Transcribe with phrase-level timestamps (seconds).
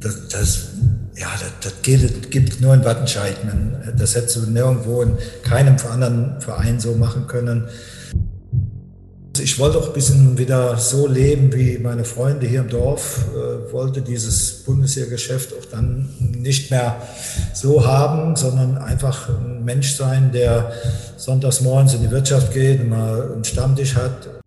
[0.00, 0.58] das, das
[1.16, 3.36] ja, das, das geht, gibt nur in Wattenscheid.
[3.96, 7.68] das hättest du nirgendwo in keinem anderen Verein so machen können.
[9.38, 13.72] Ich wollte auch ein bisschen wieder so leben wie meine Freunde hier im Dorf, äh,
[13.72, 17.00] wollte dieses Bundeswehrgeschäft auch dann nicht mehr
[17.54, 20.72] so haben, sondern einfach ein Mensch sein, der
[21.16, 24.39] sonntags morgens in die Wirtschaft geht und mal einen Stammtisch hat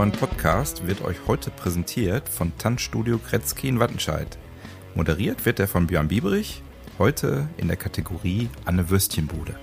[0.00, 4.38] 09 Podcast wird euch heute präsentiert von Tanzstudio Kretzky in Wattenscheid.
[4.94, 6.62] Moderiert wird er von Björn Bieberich,
[6.98, 9.54] heute in der Kategorie Anne Würstchenbude.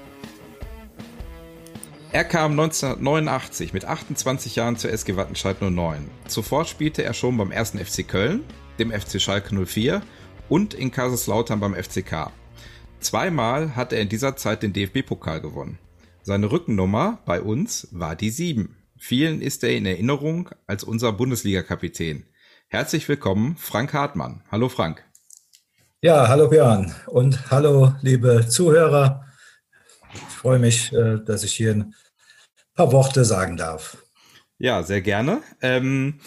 [2.12, 6.08] Er kam 1989 mit 28 Jahren zur SG Wattenscheid 09.
[6.28, 7.72] Zuvor spielte er schon beim 1.
[7.72, 8.44] FC Köln,
[8.78, 10.04] dem FC Schalke 04
[10.50, 12.30] und in Kaiserslautern beim FCK.
[13.00, 15.80] Zweimal hat er in dieser Zeit den DFB-Pokal gewonnen.
[16.22, 18.76] Seine Rückennummer bei uns war die 7.
[19.00, 22.26] Vielen ist er in Erinnerung als unser Bundesliga-Kapitän.
[22.68, 24.44] Herzlich willkommen, Frank Hartmann.
[24.52, 25.04] Hallo Frank.
[26.02, 29.26] Ja, hallo Björn und hallo liebe Zuhörer.
[30.14, 31.96] Ich freue mich, äh, dass ich hier ein
[32.74, 33.98] paar Worte sagen darf.
[34.58, 35.42] Ja, sehr gerne.
[35.62, 36.20] Ähm,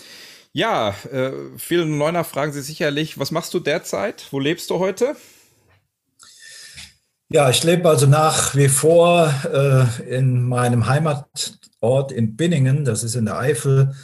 [0.52, 4.26] ja, äh, viele Neuner fragen Sie sicherlich, was machst du derzeit?
[4.30, 5.16] Wo lebst du heute?
[7.32, 13.04] Ja, ich lebe also nach wie vor äh, in meinem Heimat, Ort in Binningen, das
[13.04, 13.94] ist in der Eifel.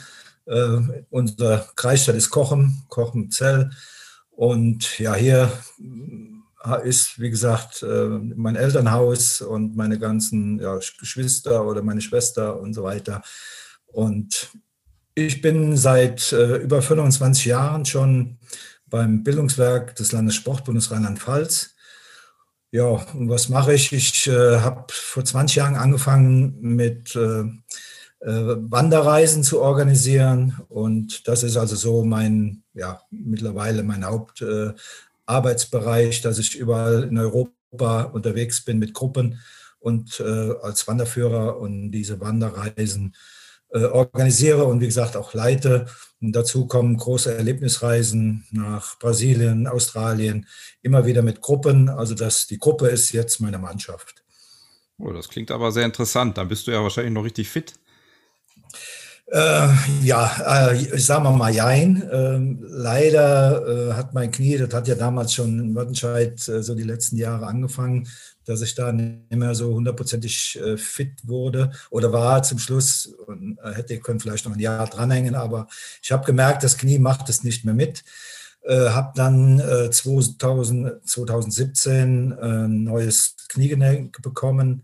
[0.45, 0.77] Äh,
[1.09, 3.69] unser Kreisstadt ist Kochen, Kochenzell.
[4.29, 5.51] Und ja, hier
[6.85, 12.73] ist, wie gesagt, äh, mein Elternhaus und meine ganzen ja, Geschwister oder meine Schwester und
[12.73, 13.23] so weiter.
[13.87, 14.51] Und
[15.15, 18.37] ich bin seit äh, über 25 Jahren schon
[18.85, 21.75] beim Bildungswerk des Landessportbundes Rheinland-Pfalz.
[22.71, 23.93] Ja, und was mache ich?
[23.93, 27.43] Ich äh, habe vor 20 Jahren angefangen mit äh,
[28.19, 30.57] äh, Wanderreisen zu organisieren.
[30.67, 37.17] Und das ist also so mein, ja, mittlerweile mein Hauptarbeitsbereich, äh, dass ich überall in
[37.17, 39.39] Europa unterwegs bin mit Gruppen
[39.79, 43.15] und äh, als Wanderführer und diese Wanderreisen
[43.71, 45.87] organisiere und wie gesagt auch leite.
[46.21, 50.47] Und dazu kommen große Erlebnisreisen nach Brasilien, Australien,
[50.81, 51.89] immer wieder mit Gruppen.
[51.89, 54.23] Also das, die Gruppe ist jetzt meine Mannschaft.
[54.97, 56.37] Oh, das klingt aber sehr interessant.
[56.37, 57.73] Dann bist du ja wahrscheinlich noch richtig fit.
[59.29, 59.67] Äh,
[60.03, 62.01] ja, äh, sagen wir mal jein.
[62.11, 66.73] Ähm, leider äh, hat mein Knie, das hat ja damals schon in Wattenscheid äh, so
[66.73, 68.07] die letzten Jahre angefangen,
[68.47, 73.57] dass ich da nicht mehr so hundertprozentig äh, fit wurde oder war zum Schluss und
[73.63, 75.67] äh, hätte können vielleicht noch ein Jahr dranhängen, aber
[76.01, 78.03] ich habe gemerkt, das Knie macht es nicht mehr mit.
[78.63, 84.83] Äh, habe dann 2000, 2017 ein neues Kniegelenk bekommen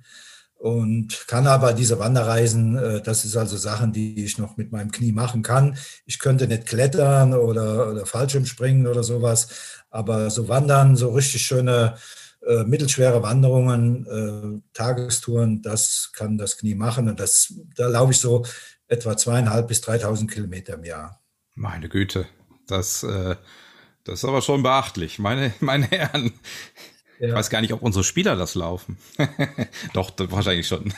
[0.64, 4.92] und kann aber diese Wanderreisen, äh, das ist also Sachen, die ich noch mit meinem
[4.92, 5.76] Knie machen kann.
[6.06, 9.50] Ich könnte nicht klettern oder, oder Fallschirm springen oder sowas,
[9.90, 11.96] aber so wandern, so richtig schöne
[12.48, 18.20] äh, mittelschwere Wanderungen, äh, Tagestouren, das kann das Knie machen und das, da laufe ich
[18.20, 18.46] so
[18.88, 21.22] etwa zweieinhalb bis 3.000 Kilometer im Jahr.
[21.56, 22.28] Meine Güte,
[22.68, 23.36] das, äh,
[24.04, 26.34] das ist aber schon beachtlich, meine, meine Herren.
[27.20, 27.30] Ja.
[27.30, 28.98] Ich weiß gar nicht, ob unsere Spieler das laufen.
[29.94, 30.94] doch, wahrscheinlich schon.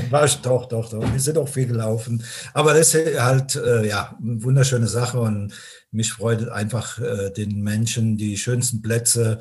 [0.42, 1.12] doch, doch, doch.
[1.12, 2.24] Wir sind auch viel gelaufen.
[2.54, 5.52] Aber das ist halt, äh, ja, eine wunderschöne Sache und
[5.90, 9.40] mich freut einfach äh, den Menschen die schönsten Plätze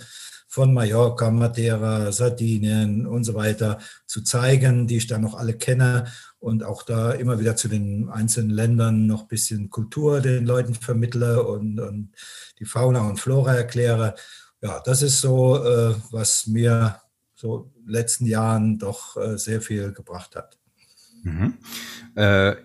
[0.55, 3.77] von Mallorca, Madeira, Sardinien und so weiter
[4.07, 6.05] zu zeigen, die ich dann noch alle kenne
[6.39, 10.73] und auch da immer wieder zu den einzelnen Ländern noch ein bisschen Kultur den Leuten
[10.73, 12.13] vermittle und, und
[12.59, 14.15] die Fauna und Flora erkläre
[14.61, 17.01] ja, das ist so, äh, was mir
[17.33, 20.57] so letzten Jahren doch äh, sehr viel gebracht hat.
[21.24, 21.57] Mhm.
[22.15, 22.56] Äh,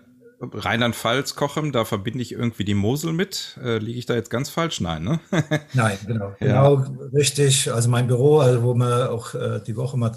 [0.41, 3.59] Rheinland-Pfalz, Kochem, da verbinde ich irgendwie die Mosel mit.
[3.63, 4.81] Äh, Liege ich da jetzt ganz falsch?
[4.81, 5.19] Nein, ne?
[5.73, 6.35] Nein, genau.
[6.39, 6.69] Ja.
[6.73, 7.71] Genau, richtig.
[7.71, 10.11] Also mein Büro, also wo wir auch äh, die Woche mal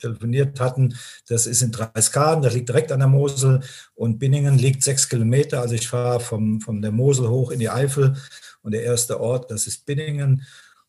[0.00, 0.96] telefoniert hatten,
[1.28, 3.60] das ist in Dreiskaden, das liegt direkt an der Mosel
[3.94, 5.60] und Binningen liegt sechs Kilometer.
[5.60, 8.16] Also ich fahre vom, von der Mosel hoch in die Eifel
[8.62, 10.42] und der erste Ort, das ist Binningen.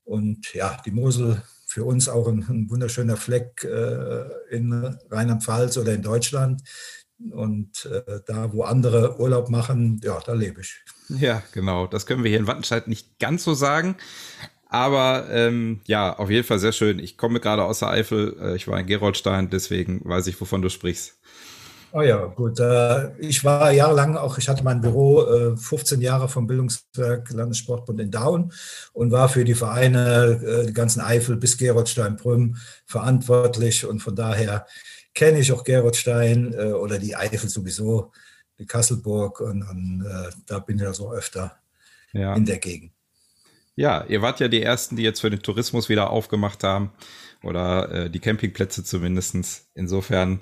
[0.04, 5.94] Und ja, die Mosel für uns auch ein, ein wunderschöner Fleck äh, in Rheinland-Pfalz oder
[5.94, 6.64] in Deutschland.
[7.32, 10.84] Und äh, da, wo andere Urlaub machen, ja, da lebe ich.
[11.10, 11.88] Ja, genau.
[11.88, 13.96] Das können wir hier in Wattenscheid nicht ganz so sagen.
[14.68, 17.00] Aber ähm, ja, auf jeden Fall sehr schön.
[17.00, 18.36] Ich komme gerade aus der Eifel.
[18.42, 21.18] Äh, ich war in Geroldstein, deswegen weiß ich, wovon du sprichst.
[21.94, 22.60] Oh ja, gut.
[22.60, 28.02] Äh, ich war jahrelang auch, ich hatte mein Büro 15 äh, Jahre vom Bildungswerk Landessportbund
[28.02, 28.52] in Daun
[28.92, 33.86] und war für die Vereine, die ganzen Eifel bis Geroldstein-Prüm verantwortlich.
[33.86, 34.66] Und von daher
[35.16, 38.12] kenne ich auch Geroldstein oder die Eifel sowieso,
[38.60, 39.40] die Kasselburg.
[39.40, 40.06] Und, und
[40.46, 41.58] da bin ich also öfter
[42.14, 42.36] ja.
[42.36, 42.92] in der Gegend.
[43.76, 46.92] Ja, ihr wart ja die Ersten, die jetzt für den Tourismus wieder aufgemacht haben
[47.44, 49.68] oder äh, die Campingplätze zumindestens.
[49.74, 50.40] Insofern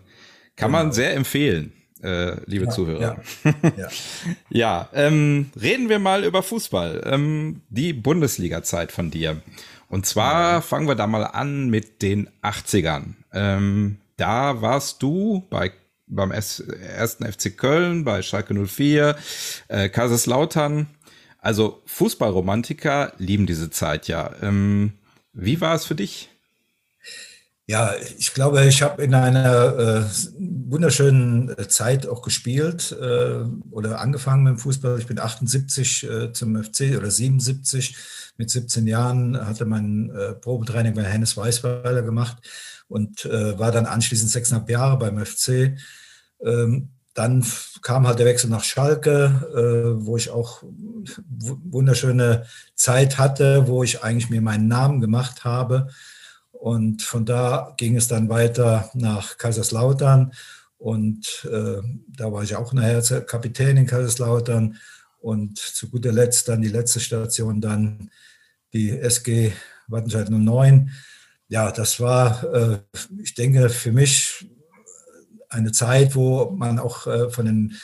[0.56, 0.84] kann genau.
[0.84, 1.74] man sehr empfehlen,
[2.04, 3.24] äh, liebe ja, Zuhörer.
[3.44, 3.88] Ja, ja.
[4.50, 7.02] ja ähm, reden wir mal über Fußball.
[7.06, 9.42] Ähm, die Bundesliga-Zeit von dir.
[9.90, 13.14] Und zwar fangen wir da mal an mit den 80ern.
[13.34, 15.72] Ähm, da warst du bei
[16.08, 19.16] beim ersten FC Köln, bei Schalke 04,
[19.68, 20.88] äh, Kaiserslautern.
[21.40, 24.32] Also Fußballromantiker lieben diese Zeit ja.
[24.42, 24.94] Ähm,
[25.34, 26.30] wie war es für dich?
[27.66, 30.04] Ja, ich glaube, ich habe in einer äh,
[30.38, 35.00] wunderschönen Zeit auch gespielt äh, oder angefangen mit dem Fußball.
[35.00, 37.96] Ich bin 78 äh, zum FC oder 77.
[38.38, 42.38] Mit 17 Jahren hatte mein äh, Probetraining bei Hennes Weißweiler gemacht
[42.88, 45.78] und äh, war dann anschließend sechseinhalb Jahre beim FC.
[46.44, 47.46] Ähm, dann
[47.82, 52.46] kam halt der Wechsel nach Schalke, äh, wo ich auch wunderschöne
[52.76, 55.90] Zeit hatte, wo ich eigentlich mir meinen Namen gemacht habe
[56.64, 60.32] und von da ging es dann weiter nach Kaiserslautern.
[60.78, 64.78] Und äh, da war ich auch nachher Kapitän in Kaiserslautern.
[65.20, 68.10] Und zu guter Letzt dann die letzte Station, dann
[68.72, 69.52] die SG
[69.88, 70.90] Wattenscheid 09.
[71.54, 72.80] Ja, das war, äh,
[73.22, 74.48] ich denke, für mich
[75.50, 77.76] eine Zeit, wo man auch äh, von den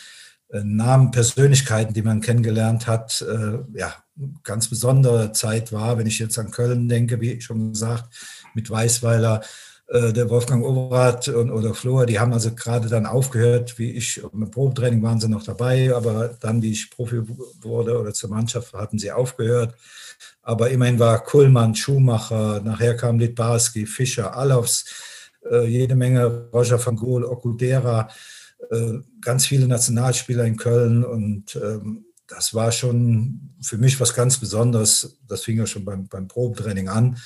[0.52, 3.94] äh, Namen, Persönlichkeiten, die man kennengelernt hat, äh, ja,
[4.42, 6.00] ganz besondere Zeit war.
[6.00, 8.12] Wenn ich jetzt an Köln denke, wie schon gesagt,
[8.56, 9.44] mit Weißweiler,
[9.86, 14.20] äh, der Wolfgang Overath und, oder Flor, die haben also gerade dann aufgehört, wie ich,
[14.34, 17.22] im Probetraining waren sie noch dabei, aber dann, wie ich Profi
[17.62, 19.76] wurde oder zur Mannschaft, hatten sie aufgehört.
[20.50, 24.84] Aber immerhin war Kuhlmann, Schumacher, nachher kam Litbarski, Fischer, Alofs,
[25.48, 28.10] äh, jede Menge, Roger van Gool, Okudera,
[28.72, 34.40] äh, ganz viele Nationalspieler in Köln und ähm, das war schon für mich was ganz
[34.40, 35.20] Besonderes.
[35.28, 37.20] Das fing ja schon beim, beim Probetraining an.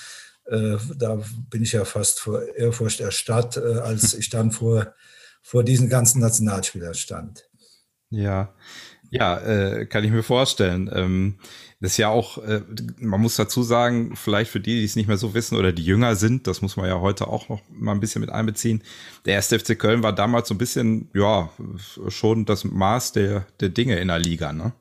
[0.43, 1.17] Äh, da
[1.49, 4.95] bin ich ja fast vor Ehrfurcht erstarrt, äh, als ich dann vor,
[5.41, 7.47] vor diesen ganzen Nationalspielern stand.
[8.09, 8.53] Ja,
[9.13, 10.89] ja, äh, kann ich mir vorstellen.
[10.91, 11.37] Ähm,
[11.83, 12.61] ist ja auch, äh,
[12.99, 15.83] man muss dazu sagen, vielleicht für die, die es nicht mehr so wissen oder die
[15.83, 18.81] jünger sind, das muss man ja heute auch noch mal ein bisschen mit einbeziehen.
[19.25, 21.49] Der erste FC Köln war damals so ein bisschen, ja,
[22.07, 24.71] schon das Maß der, der Dinge in der Liga, ne?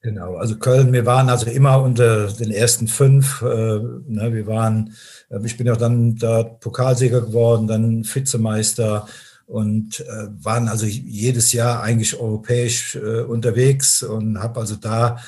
[0.00, 3.40] Genau, also Köln, wir waren also immer unter den ersten fünf.
[3.40, 4.92] Äh, ne, wir waren,
[5.30, 9.06] äh, ich bin auch dann da Pokalsieger geworden, dann Vizemeister
[9.46, 15.18] und äh, waren also jedes Jahr eigentlich europäisch äh, unterwegs und habe also da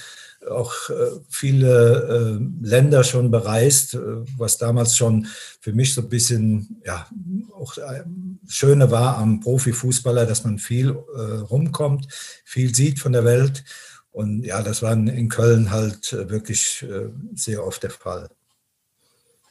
[0.50, 3.98] auch äh, viele äh, Länder schon bereist,
[4.36, 5.26] was damals schon
[5.60, 7.06] für mich so ein bisschen ja
[7.54, 7.76] auch
[8.46, 12.08] schöne war am Profifußballer, dass man viel rumkommt,
[12.44, 13.64] viel sieht von der Welt
[14.16, 18.30] und ja, das war in Köln halt äh, wirklich äh, sehr oft der Fall.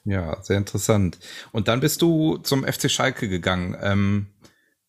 [0.06, 1.20] Ja, sehr interessant.
[1.52, 3.78] Und dann bist du zum FC Schalke gegangen.
[3.80, 4.26] Ähm,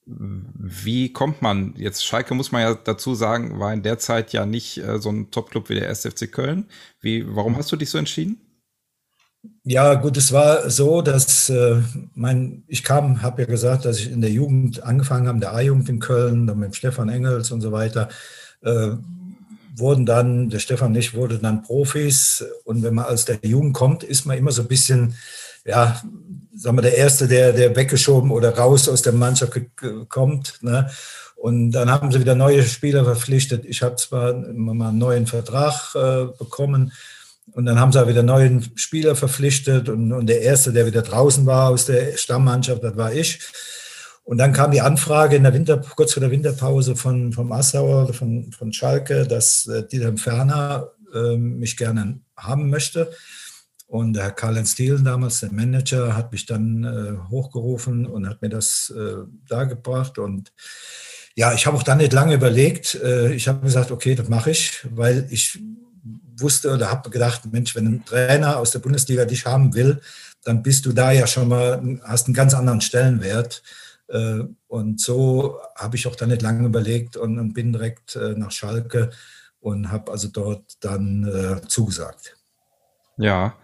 [0.06, 2.04] wie kommt man jetzt?
[2.04, 5.32] Schalke muss man ja dazu sagen, war in der Zeit ja nicht äh, so ein
[5.32, 6.02] Top-Club wie der 1.
[6.02, 6.66] FC Köln.
[7.00, 8.40] Wie, warum hast du dich so entschieden?
[9.64, 11.82] Ja, gut, es war so, dass äh,
[12.14, 15.88] mein, ich kam, habe ja gesagt, dass ich in der Jugend angefangen habe, der A-Jugend
[15.88, 18.08] in Köln, dann mit Stefan Engels und so weiter.
[18.62, 18.92] Äh,
[19.74, 22.44] wurden dann, der Stefan und ich wurden dann Profis.
[22.64, 25.14] Und wenn man aus der Jugend kommt, ist man immer so ein bisschen,
[25.66, 26.00] ja,
[26.54, 29.60] sagen wir, der Erste, der, der weggeschoben oder raus aus der Mannschaft
[30.08, 30.58] kommt.
[30.62, 30.88] Ne?
[31.36, 33.64] Und dann haben sie wieder neue Spieler verpflichtet.
[33.66, 36.92] Ich habe zwar mal einen neuen Vertrag äh, bekommen.
[37.52, 39.88] Und dann haben sie auch wieder neuen Spieler verpflichtet.
[39.88, 43.38] Und, und der Erste, der wieder draußen war aus der Stammmannschaft, das war ich.
[44.24, 48.12] Und dann kam die Anfrage in der Winter, kurz vor der Winterpause von, vom Assauer,
[48.12, 53.12] von, von Schalke, dass äh, Dieter Ferner äh, mich gerne haben möchte.
[53.86, 58.42] Und der Herr Karl-Heinz Thielen, damals der Manager, hat mich dann äh, hochgerufen und hat
[58.42, 60.18] mir das äh, dargebracht.
[60.18, 60.52] Und
[61.36, 62.96] ja, ich habe auch dann nicht lange überlegt.
[62.96, 65.60] Äh, ich habe gesagt, okay, das mache ich, weil ich
[66.38, 70.00] wusste oder habe gedacht, Mensch, wenn ein Trainer aus der Bundesliga dich haben will,
[70.44, 73.62] dann bist du da ja schon mal, hast einen ganz anderen Stellenwert.
[74.08, 78.50] Äh, und so habe ich auch dann nicht lange überlegt und, bin direkt äh, nach
[78.50, 79.10] Schalke
[79.60, 82.36] und habe also dort dann äh, zugesagt.
[83.16, 83.56] Ja.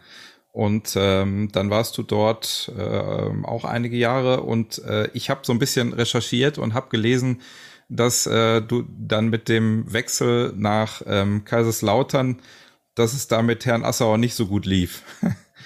[0.53, 5.53] Und ähm, dann warst du dort äh, auch einige Jahre und äh, ich habe so
[5.53, 7.41] ein bisschen recherchiert und habe gelesen,
[7.89, 12.41] dass äh, du dann mit dem Wechsel nach ähm, Kaiserslautern,
[12.95, 15.03] dass es da mit Herrn Assauer nicht so gut lief.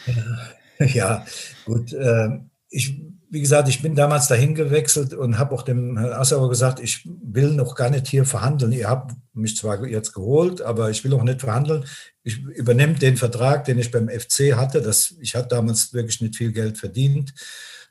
[0.78, 1.26] ja,
[1.64, 1.92] gut.
[1.92, 2.38] Äh,
[2.70, 6.80] ich wie gesagt, ich bin damals dahin gewechselt und habe auch dem Herrn Assauer gesagt,
[6.80, 8.72] ich will noch gar nicht hier verhandeln.
[8.72, 11.84] Ihr habt mich zwar jetzt geholt, aber ich will auch nicht verhandeln.
[12.22, 14.80] Ich übernehme den Vertrag, den ich beim FC hatte.
[14.80, 17.34] Das, ich hatte damals wirklich nicht viel Geld verdient.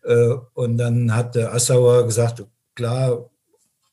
[0.03, 2.43] Äh, und dann hat der Assauer gesagt,
[2.75, 3.29] klar.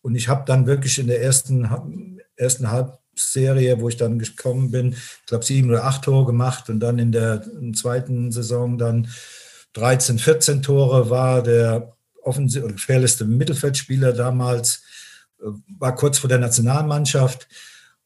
[0.01, 4.93] Und ich habe dann wirklich in der ersten, ersten Halbserie, wo ich dann gekommen bin,
[4.93, 7.45] ich glaube sieben oder acht Tore gemacht und dann in der
[7.75, 9.09] zweiten Saison dann
[9.75, 14.83] 13, 14 Tore war der gefährlichste Mittelfeldspieler damals,
[15.41, 15.47] äh,
[15.79, 17.49] war kurz vor der Nationalmannschaft.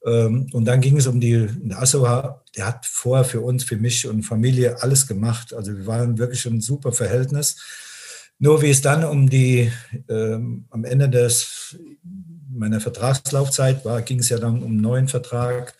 [0.04, 4.06] Ähm, und dann ging es um die, Assoha, der hat vorher für uns, für mich
[4.06, 5.52] und Familie alles gemacht.
[5.52, 7.56] Also wir waren wirklich ein super Verhältnis.
[8.38, 9.72] Nur wie es dann um die,
[10.08, 11.76] ähm, am Ende des,
[12.48, 15.74] meiner Vertragslaufzeit war, ging es ja dann um einen neuen Vertrag.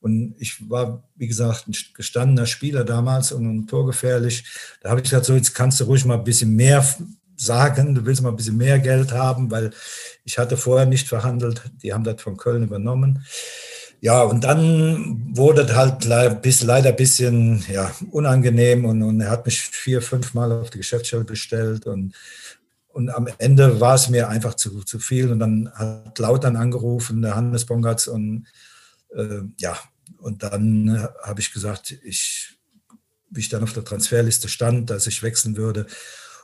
[0.00, 4.44] Und ich war, wie gesagt, ein gestandener Spieler damals und torgefährlich.
[4.80, 6.84] Da habe ich gesagt, so jetzt kannst du ruhig mal ein bisschen mehr
[7.36, 9.70] sagen, du willst mal ein bisschen mehr Geld haben, weil
[10.24, 11.62] ich hatte vorher nicht verhandelt.
[11.82, 13.24] Die haben das von Köln übernommen.
[14.02, 19.44] Ja, und dann wurde es halt leider ein bisschen ja, unangenehm und, und er hat
[19.44, 22.14] mich vier, fünf Mal auf die Geschäftsstelle bestellt und,
[22.88, 27.20] und am Ende war es mir einfach zu, zu viel und dann hat Lautern angerufen,
[27.20, 28.46] der Hannes Bongatz und
[29.14, 29.78] äh, ja,
[30.18, 32.58] und dann habe ich gesagt, ich,
[33.30, 35.86] wie ich dann auf der Transferliste stand, dass ich wechseln würde.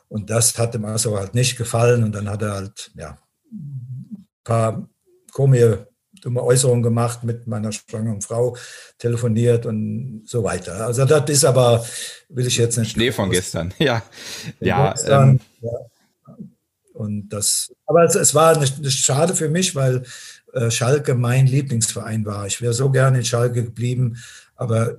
[0.09, 2.05] Und das hat dem Assauer halt nicht gefallen.
[2.05, 3.19] Und dann hat er halt ja,
[3.53, 4.89] ein paar
[5.33, 5.89] komische,
[6.23, 8.57] dumme Äußerungen gemacht, mit meiner schwangeren Frau
[8.99, 10.87] telefoniert und so weiter.
[10.87, 11.85] Also das ist aber,
[12.29, 12.93] will ich jetzt nicht.
[12.93, 14.03] Schnee von gestern, ja.
[14.61, 15.71] Ja, gestern, ähm, ja.
[16.95, 20.03] Und das, aber es, es war nicht, nicht schade für mich, weil
[20.71, 22.47] Schalke mein Lieblingsverein war.
[22.47, 24.17] Ich wäre so gerne in Schalke geblieben,
[24.55, 24.97] aber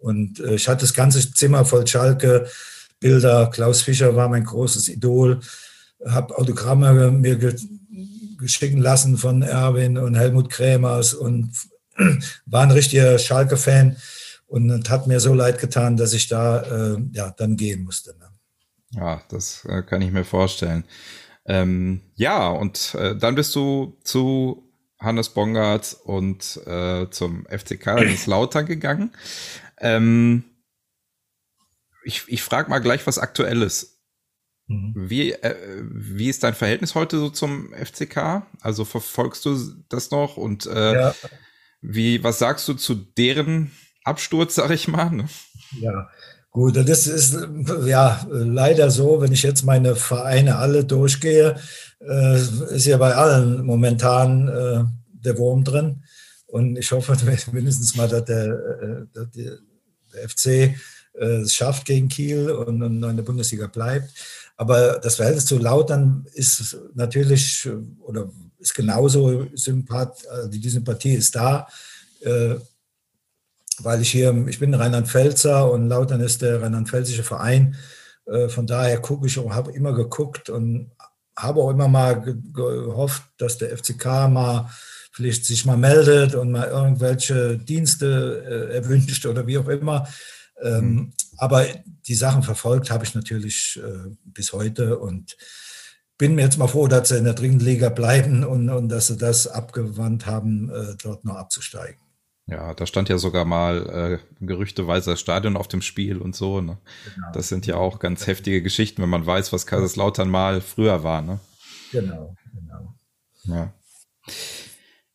[0.00, 2.48] und äh, ich hatte das ganze Zimmer voll Schalke
[2.98, 3.50] Bilder.
[3.50, 5.40] Klaus Fischer war mein großes Idol.
[6.06, 7.54] Habe Autogramme mir ge
[8.38, 11.52] geschicken lassen von Erwin und Helmut Krämers und
[12.46, 13.96] war ein richtiger Schalke-Fan.
[14.46, 18.16] Und hat mir so leid getan, dass ich da äh, ja, dann gehen musste.
[18.18, 18.30] Ne?
[18.96, 20.84] Ja, das äh, kann ich mir vorstellen.
[21.44, 24.69] Ähm, ja, und äh, dann bist du zu
[25.00, 29.12] Hannes Bongard und äh, zum FC Kaiserslautern gegangen.
[29.78, 30.44] Ähm,
[32.04, 34.00] ich ich frage mal gleich was Aktuelles.
[34.70, 34.92] Mhm.
[34.94, 38.46] Wie, äh, wie ist dein Verhältnis heute so zum FCK?
[38.60, 41.14] Also verfolgst du das noch und äh, ja.
[41.80, 43.72] wie, was sagst du zu deren
[44.04, 45.10] Absturz, sag ich mal?
[45.10, 45.28] Ne?
[45.80, 46.08] Ja,
[46.50, 47.36] gut, das ist
[47.86, 51.56] ja leider so, wenn ich jetzt meine Vereine alle durchgehe,
[52.00, 52.40] äh,
[52.74, 56.02] ist ja bei allen momentan äh, der Wurm drin.
[56.46, 57.16] Und ich hoffe
[57.52, 60.74] mindestens mal, dass der, äh, dass der FC
[61.12, 64.10] es schafft gegen Kiel und, in der Bundesliga bleibt.
[64.56, 68.30] Aber das Verhältnis zu Lautern ist natürlich oder
[68.60, 71.66] ist genauso Sympath, also die Sympathie ist da,
[73.82, 77.76] weil ich hier, ich bin Rheinland-Pfälzer und Lautern ist der rheinland-pfälzische Verein.
[78.48, 80.92] Von daher gucke ich und habe immer geguckt und
[81.36, 84.70] habe auch immer mal gehofft, dass der FCK mal
[85.12, 90.08] vielleicht sich mal meldet und mal irgendwelche Dienste äh, erwünscht oder wie auch immer.
[90.62, 91.12] Ähm, mhm.
[91.38, 91.66] Aber
[92.06, 95.36] die Sachen verfolgt habe ich natürlich äh, bis heute und
[96.18, 99.16] bin mir jetzt mal froh, dass sie in der Drittliga bleiben und, und dass sie
[99.16, 102.00] das abgewandt haben, äh, dort noch abzusteigen.
[102.50, 106.60] Ja, da stand ja sogar mal äh, gerüchteweise das Stadion auf dem Spiel und so.
[106.60, 106.78] Ne?
[107.14, 107.32] Genau.
[107.32, 111.22] Das sind ja auch ganz heftige Geschichten, wenn man weiß, was Kaiserslautern mal früher war.
[111.22, 111.38] Ne?
[111.92, 112.94] Genau, genau.
[113.44, 113.72] Ja.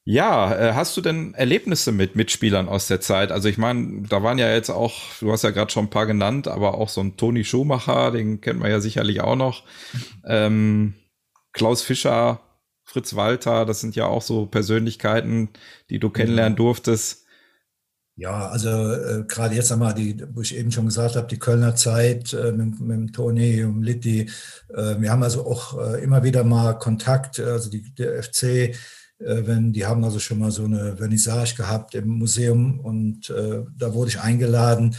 [0.08, 3.32] Ja, äh, hast du denn Erlebnisse mit Mitspielern aus der Zeit?
[3.32, 6.06] Also ich meine, da waren ja jetzt auch, du hast ja gerade schon ein paar
[6.06, 9.64] genannt, aber auch so ein Toni Schumacher, den kennt man ja sicherlich auch noch.
[10.28, 10.96] Ähm,
[11.54, 12.42] Klaus Fischer,
[12.84, 15.50] Fritz Walter, das sind ja auch so Persönlichkeiten,
[15.92, 17.25] die du kennenlernen durftest.
[18.18, 21.76] Ja, also äh, gerade jetzt einmal, die, wo ich eben schon gesagt habe, die Kölner
[21.76, 24.30] Zeit äh, mit, mit dem Toni und Litti.
[24.70, 28.74] Äh, wir haben also auch äh, immer wieder mal Kontakt, also die, der FC
[29.20, 33.64] äh, wenn die haben also schon mal so eine Vernissage gehabt im Museum und äh,
[33.78, 34.96] da wurde ich eingeladen.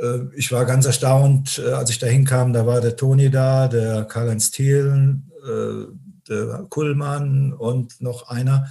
[0.00, 3.68] Äh, ich war ganz erstaunt, äh, als ich da hinkam, da war der Toni da,
[3.68, 5.86] der Karl-Heinz Thielen, äh,
[6.28, 8.68] der Kullmann und noch einer.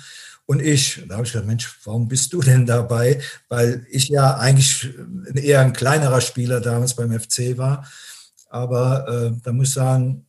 [0.49, 1.03] Und ich.
[1.07, 3.21] Da habe ich gedacht, Mensch, warum bist du denn dabei?
[3.49, 4.89] Weil ich ja eigentlich
[5.35, 7.87] eher ein kleinerer Spieler damals beim FC war.
[8.49, 10.25] Aber äh, da muss ich sagen,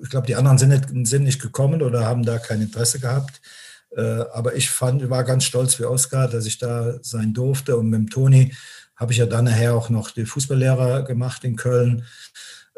[0.00, 3.40] ich glaube, die anderen sind nicht, sind nicht gekommen oder haben da kein Interesse gehabt.
[3.96, 7.76] Äh, aber ich fand, war ganz stolz wie Oskar, dass ich da sein durfte.
[7.76, 8.54] Und mit dem Toni
[8.94, 12.04] habe ich ja dann nachher auch noch den Fußballlehrer gemacht in Köln.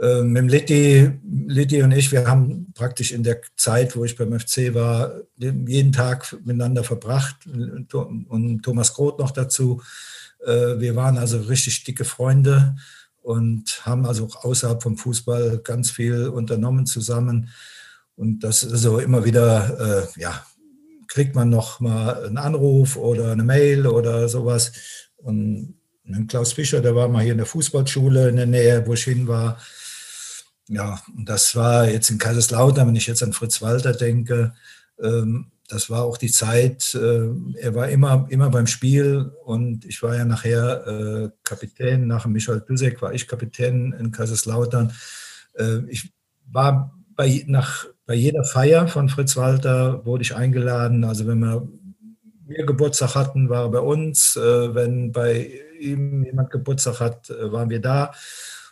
[0.00, 1.10] Äh, mit Litti,
[1.46, 5.90] Litti und ich, wir haben praktisch in der Zeit, wo ich beim FC war, jeden
[5.90, 9.82] Tag miteinander verbracht und Thomas Groth noch dazu.
[10.46, 12.76] Äh, wir waren also richtig dicke Freunde
[13.22, 17.50] und haben also auch außerhalb vom Fußball ganz viel unternommen zusammen.
[18.14, 20.46] Und das ist so immer wieder, äh, ja,
[21.08, 24.72] kriegt man noch mal einen Anruf oder eine Mail oder sowas.
[25.16, 25.74] Und
[26.28, 29.26] Klaus Fischer, der war mal hier in der Fußballschule in der Nähe, wo ich hin
[29.26, 29.58] war.
[30.68, 34.54] Ja, und das war jetzt in Kaiserslautern, wenn ich jetzt an Fritz Walter denke,
[35.02, 37.28] ähm, das war auch die Zeit, äh,
[37.60, 42.60] er war immer, immer beim Spiel und ich war ja nachher äh, Kapitän, nach Michael
[42.66, 44.92] Dusek war ich Kapitän in Kaiserslautern.
[45.54, 46.10] Äh, ich
[46.46, 51.04] war bei, nach, bei jeder Feier von Fritz Walter, wurde ich eingeladen.
[51.04, 51.68] Also wenn wir,
[52.46, 54.36] wir Geburtstag hatten, war er bei uns.
[54.36, 58.12] Äh, wenn bei ihm jemand Geburtstag hat, äh, waren wir da.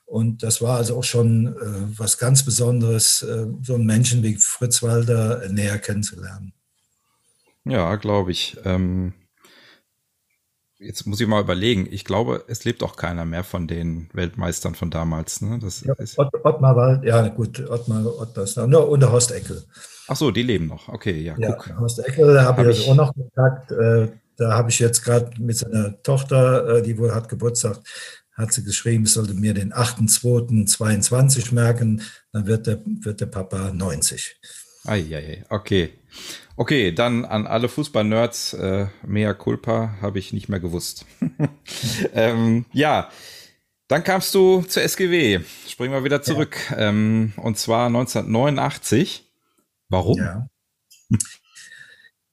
[0.06, 4.36] Und das war also auch schon äh, was ganz Besonderes, äh, so einen Menschen wie
[4.36, 6.52] Fritz Walter näher kennenzulernen.
[7.64, 8.56] Ja, glaube ich.
[8.64, 9.14] Ähm,
[10.78, 11.88] jetzt muss ich mal überlegen.
[11.90, 15.40] Ich glaube, es lebt auch keiner mehr von den Weltmeistern von damals.
[15.40, 15.58] Ne?
[15.60, 19.32] Das ja, ist Ott, Ottmar war, ja gut, Ottmar, Ottmar ist da, nur unter Horst
[19.32, 19.64] Eckel.
[20.06, 20.88] Ach so, die leben noch.
[20.88, 21.78] Okay, ja, ja guck.
[21.80, 23.72] Horst Eckel, da habe hab ich auch noch Kontakt.
[23.72, 27.80] Äh, da habe ich jetzt gerade mit seiner Tochter, äh, die wohl hat Geburtstag,
[28.36, 32.02] hat sie geschrieben, ich sollte mir den 8.2.22 merken,
[32.32, 34.36] dann wird der, wird der Papa 90.
[34.84, 35.90] Eieiei, okay.
[36.56, 41.04] Okay, dann an alle Fußball-Nerds, äh, mea culpa, habe ich nicht mehr gewusst.
[42.14, 43.10] ähm, ja,
[43.88, 45.40] dann kamst du zur SGW.
[45.68, 46.56] Springen wir wieder zurück.
[46.70, 46.88] Ja.
[46.88, 49.30] Ähm, und zwar 1989.
[49.88, 50.18] Warum?
[50.18, 50.48] Ja.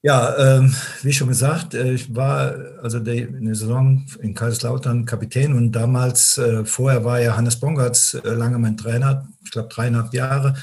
[0.04, 5.06] Ja, ähm, wie schon gesagt, äh, ich war also der, in der Saison in Kaiserslautern
[5.06, 9.70] Kapitän und damals, äh, vorher war ja Hannes Bongartz äh, lange mein Trainer, ich glaube
[9.70, 10.56] dreieinhalb Jahre.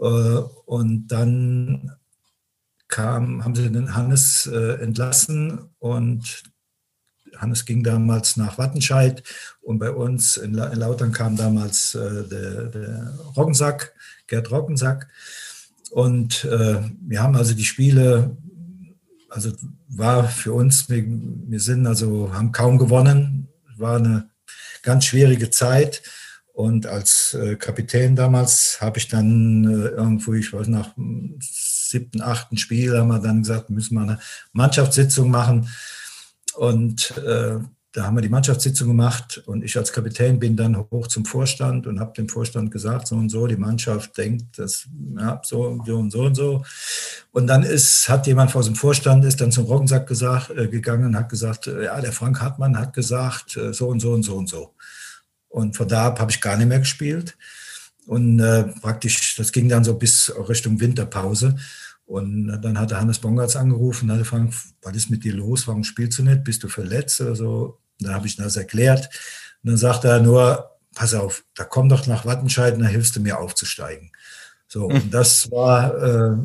[0.00, 1.90] Äh, und dann
[2.86, 6.44] kam, haben sie den Hannes äh, entlassen und
[7.36, 9.24] Hannes ging damals nach Wattenscheid
[9.60, 13.92] und bei uns in, La in Lautern kam damals äh, der, der Roggensack,
[14.28, 15.08] Gerd Roggensack.
[15.90, 18.36] Und wir haben also die Spiele
[19.28, 19.52] also
[19.88, 24.30] war für uns, wir, wir sind also, haben kaum gewonnen, war eine
[24.82, 26.02] ganz schwierige Zeit.
[26.52, 30.92] Und als äh, Kapitän damals habe ich dann äh, irgendwo, ich weiß nach
[31.38, 34.18] siebten, achten Spiel, haben wir dann gesagt, müssen wir eine
[34.52, 35.68] Mannschaftssitzung machen.
[36.56, 37.58] Und äh,
[37.92, 41.86] da haben wir die Mannschaftssitzung gemacht und ich als Kapitän bin dann hoch zum Vorstand
[41.86, 44.86] und habe dem Vorstand gesagt, so und so, die Mannschaft denkt, das
[45.18, 46.64] ja, so, so und so und so.
[47.32, 51.06] Und dann ist, hat jemand aus dem Vorstand ist dann zum Roggensack gesagt, äh, gegangen
[51.06, 54.22] und hat gesagt, äh, ja, der Frank Hartmann hat gesagt, äh, so und so und
[54.22, 54.74] so und so.
[55.48, 57.38] Und von da ab habe ich gar nicht mehr gespielt.
[58.06, 61.56] Und äh, praktisch, das ging dann so bis Richtung Winterpause.
[62.08, 65.68] Und dann hat Hannes Bongartz angerufen und hat gefragt, was ist mit dir los?
[65.68, 66.42] Warum spielst du nicht?
[66.42, 67.78] Bist du verletzt oder so?
[68.00, 69.10] Dann habe ich das erklärt.
[69.62, 73.14] Und dann sagt er nur, pass auf, da komm doch nach Wattenscheid und da hilfst
[73.14, 74.10] du mir aufzusteigen.
[74.68, 75.10] So, und hm.
[75.10, 76.36] das war, äh,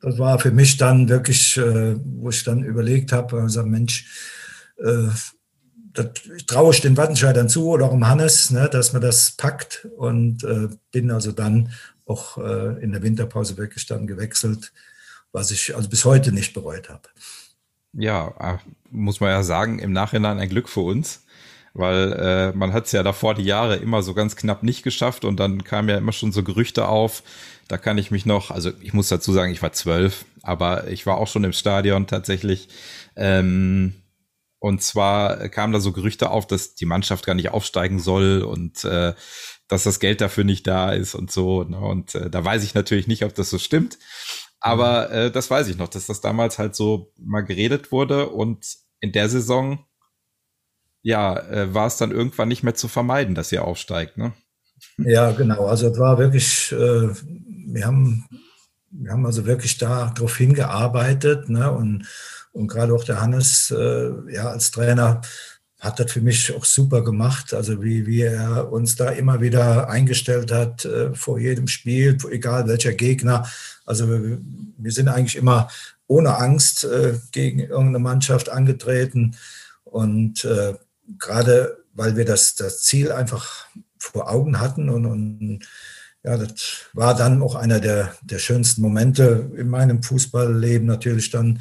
[0.00, 4.06] das war für mich dann wirklich, äh, wo ich dann überlegt habe, gesagt, Mensch,
[4.78, 5.08] äh,
[5.92, 6.06] das
[6.46, 10.42] traue ich den Wattenscheidern zu oder auch dem Hannes, ne, dass man das packt und
[10.44, 11.70] äh, bin also dann
[12.08, 14.72] auch äh, in der Winterpause wirklich dann gewechselt,
[15.32, 17.08] was ich also bis heute nicht bereut habe.
[17.92, 18.58] Ja, ah,
[18.90, 21.24] muss man ja sagen, im Nachhinein ein Glück für uns,
[21.74, 25.24] weil äh, man hat es ja davor die Jahre immer so ganz knapp nicht geschafft
[25.24, 27.22] und dann kamen ja immer schon so Gerüchte auf.
[27.66, 31.06] Da kann ich mich noch, also ich muss dazu sagen, ich war zwölf, aber ich
[31.06, 32.68] war auch schon im Stadion tatsächlich.
[33.16, 33.94] Ähm,
[34.58, 38.84] und zwar kamen da so Gerüchte auf, dass die Mannschaft gar nicht aufsteigen soll und
[38.84, 39.14] äh,
[39.68, 41.62] dass das Geld dafür nicht da ist und so.
[41.62, 41.78] Ne?
[41.78, 43.98] Und äh, da weiß ich natürlich nicht, ob das so stimmt.
[44.60, 45.14] Aber mhm.
[45.14, 48.66] äh, das weiß ich noch, dass das damals halt so mal geredet wurde und
[49.00, 49.84] in der Saison,
[51.02, 54.32] ja, äh, war es dann irgendwann nicht mehr zu vermeiden, dass ihr aufsteigt, ne?
[54.98, 55.66] Ja, genau.
[55.66, 57.08] Also es war wirklich, äh,
[57.72, 58.26] wir haben,
[58.90, 61.70] wir haben also wirklich darauf hingearbeitet, ne?
[61.70, 62.08] Und,
[62.52, 65.20] und gerade auch der Hannes, äh, ja, als Trainer
[65.78, 67.54] hat das für mich auch super gemacht.
[67.54, 72.66] Also wie, wie er uns da immer wieder eingestellt hat äh, vor jedem Spiel, egal
[72.66, 73.48] welcher Gegner.
[73.86, 74.38] Also wir,
[74.76, 75.68] wir sind eigentlich immer
[76.06, 79.36] ohne Angst äh, gegen irgendeine Mannschaft angetreten.
[79.84, 80.74] Und äh,
[81.18, 83.66] gerade weil wir das, das Ziel einfach
[83.98, 85.66] vor Augen hatten und, und
[86.22, 91.60] ja, das war dann auch einer der, der schönsten Momente in meinem Fußballleben natürlich dann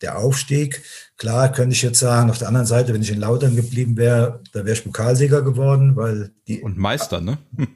[0.00, 0.82] der Aufstieg.
[1.16, 4.40] Klar könnte ich jetzt sagen, auf der anderen Seite, wenn ich in Lautern geblieben wäre,
[4.52, 6.60] da wäre ich Pokalsieger geworden, weil die.
[6.60, 7.38] Und Meister, ne?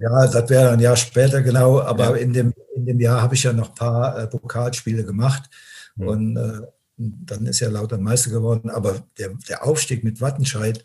[0.00, 2.16] ja, das wäre ein Jahr später genau, aber ja.
[2.16, 5.48] in, dem, in dem Jahr habe ich ja noch ein paar äh, Pokalspiele gemacht
[5.96, 6.08] mhm.
[6.08, 6.60] und äh,
[6.96, 8.70] dann ist ja Lautern Meister geworden.
[8.70, 10.84] Aber der, der Aufstieg mit Wattenscheid,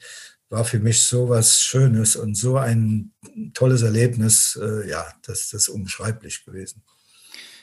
[0.49, 3.11] war für mich so was Schönes und so ein
[3.53, 4.59] tolles Erlebnis.
[4.61, 6.81] Äh, ja, das, das ist unbeschreiblich gewesen.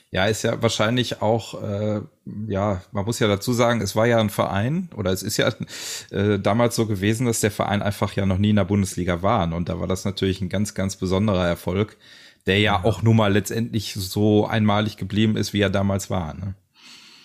[0.09, 2.01] Ja, ist ja wahrscheinlich auch, äh,
[2.47, 5.51] ja, man muss ja dazu sagen, es war ja ein Verein oder es ist ja
[6.11, 9.53] äh, damals so gewesen, dass der Verein einfach ja noch nie in der Bundesliga war.
[9.53, 11.97] Und da war das natürlich ein ganz, ganz besonderer Erfolg,
[12.45, 16.33] der ja, auch nun mal letztendlich so einmalig geblieben ist, wie er damals war.
[16.33, 16.55] Ne?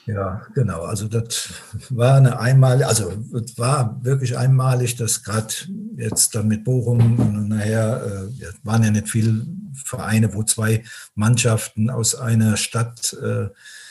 [0.07, 0.83] Ja, genau.
[0.83, 1.51] Also das
[1.91, 5.55] war eine einmalige, also es war wirklich einmalig, dass gerade
[5.97, 10.85] jetzt dann mit Bochum und nachher äh, waren ja nicht viele Vereine, wo zwei
[11.15, 13.49] Mannschaften aus einer Stadt äh,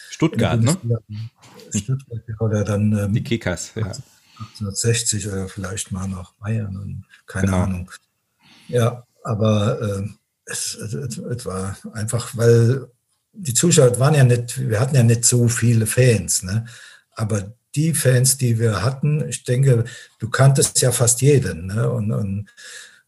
[0.10, 0.78] Stuttgart, ne?
[1.74, 3.84] Stuttgart oder dann ähm, die Kickers, ja.
[3.86, 7.64] 1860 oder vielleicht mal nach Bayern und keine genau.
[7.64, 7.92] Ahnung.
[8.68, 10.10] Ja, aber äh,
[10.46, 12.88] es, es, es war einfach, weil
[13.34, 16.66] die Zuschauer waren ja nicht, wir hatten ja nicht so viele Fans, ne?
[17.16, 19.86] aber die Fans, die wir hatten, ich denke,
[20.20, 21.68] du kanntest ja fast jeden.
[21.68, 21.90] Ne?
[21.90, 22.50] Und, und,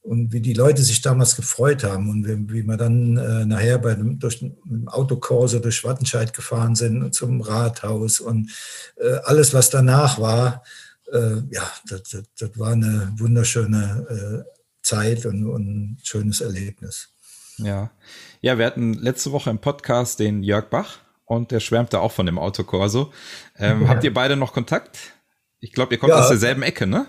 [0.01, 3.79] und wie die Leute sich damals gefreut haben und wie, wie wir dann äh, nachher
[3.79, 8.51] bei dem, durch den Autokorso durch Wattenscheid gefahren sind zum Rathaus und
[8.97, 10.63] äh, alles, was danach war,
[11.11, 17.09] äh, ja, das, das, das, war eine wunderschöne äh, Zeit und, und ein schönes Erlebnis.
[17.57, 17.91] Ja.
[18.43, 22.25] Ja, wir hatten letzte Woche im Podcast den Jörg Bach und der schwärmte auch von
[22.25, 23.13] dem Autokorso.
[23.57, 23.87] Ähm, ja.
[23.87, 24.97] Habt ihr beide noch Kontakt?
[25.61, 26.19] Ich glaube, ihr kommt ja.
[26.19, 27.05] aus derselben Ecke, ne?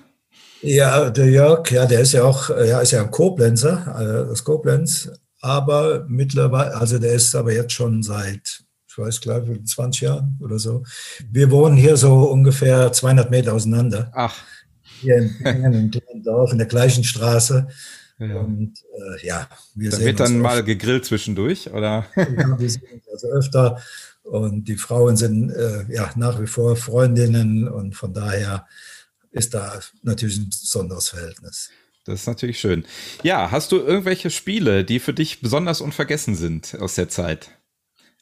[0.62, 4.44] Ja, der Jörg, ja, der ist ja auch, ja, ist ja ein Koblenzer, äh, aus
[4.44, 10.38] Koblenz, aber mittlerweile, also der ist aber jetzt schon seit, ich weiß glaube 20 Jahren
[10.40, 10.85] oder so.
[11.33, 14.12] Wir wohnen hier so ungefähr 200 Meter auseinander.
[14.14, 14.37] Ach.
[15.01, 17.66] Hier in, in einem kleinen Dorf, in der gleichen Straße.
[18.18, 18.37] Ja.
[18.37, 22.07] Und äh, ja, wir da sehen wird dann mal gegrillt zwischendurch, oder?
[22.16, 23.83] Ja, wir sehen uns also öfter.
[24.22, 28.66] Und die Frauen sind äh, ja nach wie vor Freundinnen und von daher
[29.31, 31.70] ist da natürlich ein besonderes Verhältnis.
[32.05, 32.85] Das ist natürlich schön.
[33.22, 37.50] Ja, hast du irgendwelche Spiele, die für dich besonders unvergessen sind aus der Zeit?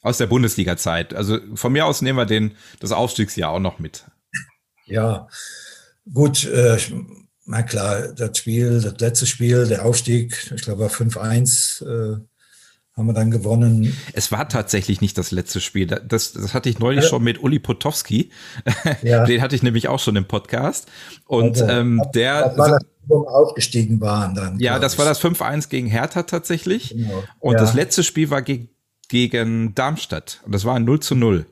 [0.01, 1.13] Aus der Bundesliga-Zeit.
[1.13, 4.05] Also von mir aus nehmen wir den, das Aufstiegsjahr auch noch mit.
[4.85, 5.27] Ja,
[6.11, 6.45] gut.
[6.45, 6.77] Äh,
[7.45, 12.19] na klar, das Spiel, das letzte Spiel, der Aufstieg, ich glaube 5-1 äh,
[12.95, 13.97] haben wir dann gewonnen.
[14.13, 15.87] Es war tatsächlich nicht das letzte Spiel.
[15.87, 17.09] Das, das hatte ich neulich ja.
[17.09, 18.29] schon mit Uli Potowski.
[19.01, 19.25] Ja.
[19.25, 20.87] Den hatte ich nämlich auch schon im Podcast.
[21.25, 22.49] Und also, ähm, der.
[22.49, 24.59] Das war das, wo wir aufgestiegen waren dann.
[24.59, 24.99] Ja, das ich.
[24.99, 26.89] war das 5-1 gegen Hertha tatsächlich.
[26.89, 27.23] Genau.
[27.39, 27.59] Und ja.
[27.59, 28.69] das letzte Spiel war gegen,
[29.09, 30.41] gegen Darmstadt.
[30.45, 31.45] Und das war ein 0 zu 0.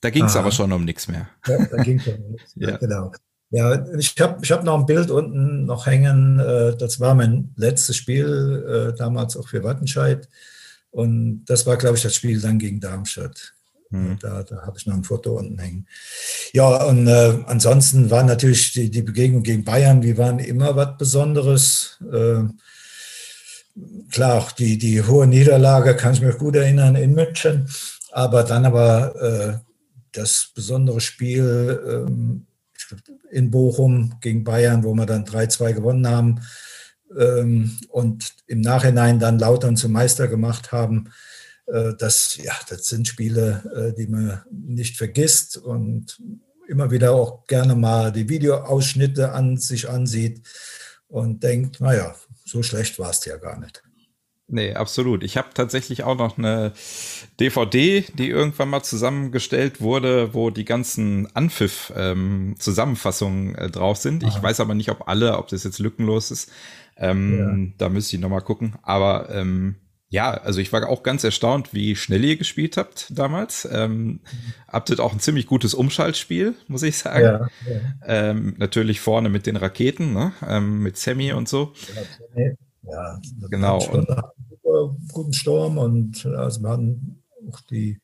[0.00, 1.28] Da ging es aber schon um nichts mehr.
[1.46, 3.12] Ja, da ging es um nichts mehr, genau.
[3.54, 6.40] Ja, ich habe ich hab noch ein Bild unten noch hängen.
[6.40, 10.28] Äh, das war mein letztes Spiel, äh, damals auch für Wattenscheid.
[10.90, 13.54] Und das war, glaube ich, das Spiel dann gegen Darmstadt.
[13.90, 14.18] Mhm.
[14.20, 15.86] Da, da habe ich noch ein Foto unten hängen.
[16.52, 20.98] Ja, und äh, ansonsten war natürlich die, die Begegnung gegen Bayern, die waren immer was
[20.98, 22.02] Besonderes.
[22.12, 22.42] Äh,
[24.10, 27.68] klar, auch die, die hohe Niederlage kann ich mich gut erinnern in München.
[28.10, 29.58] Aber dann aber äh,
[30.10, 32.46] das besondere Spiel, ähm,
[33.34, 36.40] in Bochum gegen Bayern, wo wir dann 3-2 gewonnen haben
[37.18, 41.10] ähm, und im Nachhinein dann Lautern zum Meister gemacht haben.
[41.66, 46.20] Äh, das, ja, das sind Spiele, äh, die man nicht vergisst und
[46.68, 50.42] immer wieder auch gerne mal die Videoausschnitte an sich ansieht
[51.08, 53.82] und denkt, naja, so schlecht war es ja gar nicht.
[54.46, 55.24] Nee, absolut.
[55.24, 56.74] Ich habe tatsächlich auch noch eine
[57.40, 64.22] DVD, die irgendwann mal zusammengestellt wurde, wo die ganzen Anpfiff-Zusammenfassungen ähm, äh, drauf sind.
[64.22, 64.30] Aha.
[64.30, 66.52] Ich weiß aber nicht, ob alle, ob das jetzt lückenlos ist.
[66.96, 67.56] Ähm, ja.
[67.78, 68.74] Da müsste ich nochmal gucken.
[68.82, 69.76] Aber ähm,
[70.10, 73.68] ja, also ich war auch ganz erstaunt, wie schnell ihr gespielt habt damals.
[73.72, 74.20] Ähm.
[74.68, 77.24] Habt ihr auch ein ziemlich gutes Umschaltspiel, muss ich sagen.
[77.24, 77.80] Ja, ja.
[78.06, 80.32] Ähm, natürlich vorne mit den Raketen, ne?
[80.46, 81.72] ähm, mit Sammy und so.
[82.36, 82.50] Ja,
[82.90, 83.20] ja,
[83.50, 83.84] genau.
[83.90, 88.00] Und, einen guten Sturm und also wir hatten auch die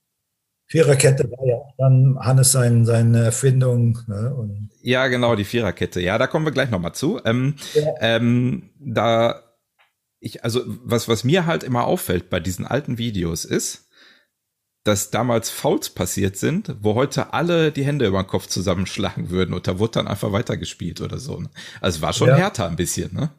[0.67, 3.99] Viererkette war ja dann Hannes sein, seine Erfindung.
[4.07, 4.69] Ne?
[4.83, 6.01] Ja, genau, die Viererkette.
[6.01, 7.21] Ja, da kommen wir gleich nochmal zu.
[7.25, 7.93] Ähm, ja.
[8.01, 9.43] ähm, da
[10.21, 13.89] ich, also was, was mir halt immer auffällt bei diesen alten Videos ist,
[14.85, 19.55] dass damals Fouls passiert sind, wo heute alle die Hände über den Kopf zusammenschlagen würden
[19.55, 21.41] und da wurde dann einfach weitergespielt oder so.
[21.41, 21.51] Ne?
[21.81, 22.37] Also es war schon ja.
[22.37, 23.31] härter ein bisschen, ne?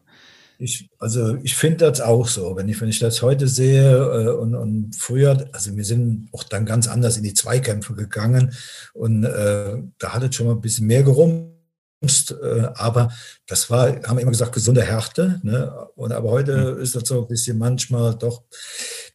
[0.61, 2.55] Ich, also ich finde das auch so.
[2.55, 6.43] Wenn ich, wenn ich das heute sehe äh, und, und früher, also wir sind auch
[6.43, 8.53] dann ganz anders in die Zweikämpfe gegangen
[8.93, 13.11] und äh, da hat es schon mal ein bisschen mehr gerumst, äh, aber
[13.47, 15.39] das war, haben wir immer gesagt, gesunde Härte.
[15.43, 15.71] Ne?
[15.95, 16.81] Und aber heute mhm.
[16.81, 18.43] ist das so ein bisschen manchmal doch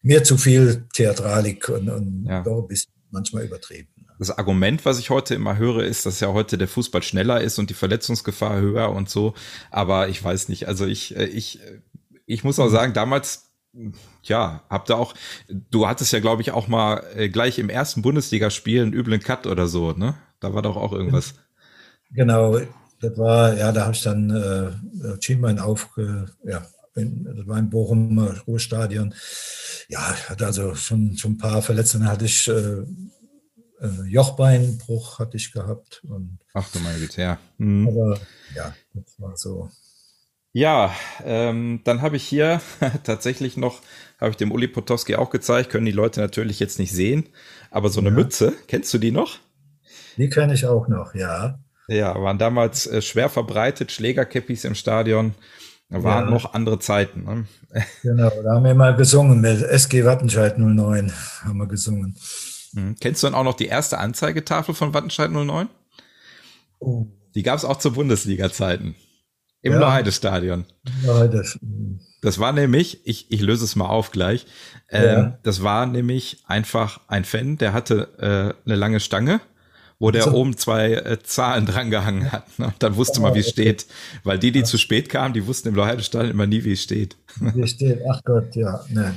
[0.03, 2.43] mehr zu viel Theatralik und, und ja.
[2.43, 6.33] doch ein bisschen manchmal übertrieben das Argument, was ich heute immer höre, ist, dass ja
[6.33, 9.35] heute der Fußball schneller ist und die Verletzungsgefahr höher und so.
[9.71, 10.69] Aber ich weiß nicht.
[10.69, 11.81] Also ich, äh, ich, äh,
[12.27, 13.51] ich muss auch sagen, damals,
[14.23, 15.15] ja, habt ihr auch,
[15.71, 19.47] du hattest ja, glaube ich, auch mal äh, gleich im ersten Bundesligaspiel einen üblen Cut
[19.47, 20.15] oder so, ne?
[20.41, 21.35] Da war doch auch irgendwas.
[22.11, 22.59] Genau,
[23.01, 28.19] das war, ja, da habe ich dann äh, Schienbein aufge, ja, das war im Bochum
[28.47, 29.15] Ruhestadion.
[29.89, 32.83] Ja, hatte also schon, schon ein paar Verletzungen hatte ich äh,
[33.81, 36.03] äh, Jochbeinbruch hatte ich gehabt.
[36.09, 37.39] Und, Ach du meine Güte, ja.
[37.59, 37.89] Mhm.
[37.89, 38.19] Aber
[38.55, 39.71] ja, das war so.
[40.53, 42.61] Ja, ähm, dann habe ich hier
[43.05, 43.81] tatsächlich noch,
[44.19, 47.29] habe ich dem Uli Potowski auch gezeigt, können die Leute natürlich jetzt nicht sehen,
[47.71, 48.15] aber so eine ja.
[48.15, 49.39] Mütze, kennst du die noch?
[50.17, 51.59] Die kenne ich auch noch, ja.
[51.89, 55.35] Ja, waren damals äh, schwer verbreitet, Schlägerkäppis im Stadion.
[55.89, 56.31] Da waren ja.
[56.31, 57.25] noch andere Zeiten.
[57.25, 57.45] Ne?
[58.03, 61.13] Genau, da haben wir mal gesungen mit SG Wattenscheid 09,
[61.45, 62.17] haben wir gesungen.
[62.77, 62.97] Mhm.
[63.01, 65.69] Kennst du dann auch noch die erste Anzeigetafel von Wattenscheid 09?
[66.79, 67.07] Oh.
[67.35, 68.95] Die gab es auch zu Bundesliga-Zeiten.
[69.63, 69.79] Im ja.
[69.81, 70.67] Loheide-Stadion.
[72.23, 74.47] Das war nämlich, ich, ich löse es mal auf gleich.
[74.91, 75.39] Ähm, ja.
[75.43, 79.41] Das war nämlich einfach ein Fan, der hatte äh, eine lange Stange,
[79.99, 80.33] wo der so.
[80.33, 82.59] oben zwei äh, Zahlen drangehangen hat.
[82.59, 82.67] Ne?
[82.67, 83.87] Und dann wusste man, wie es steht.
[84.23, 84.65] Weil die, die ja.
[84.65, 87.17] zu spät kamen, die wussten im Loheide-Stadion immer nie, wie es steht.
[87.41, 88.85] Wie es steht, ach Gott, ja.
[88.89, 89.09] Nee.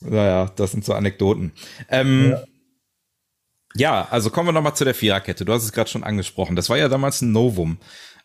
[0.00, 1.52] Naja, das sind so Anekdoten.
[1.90, 2.44] Ähm, ja.
[3.74, 5.44] Ja, also kommen wir nochmal zu der Viererkette.
[5.44, 6.56] Du hast es gerade schon angesprochen.
[6.56, 7.78] Das war ja damals ein Novum.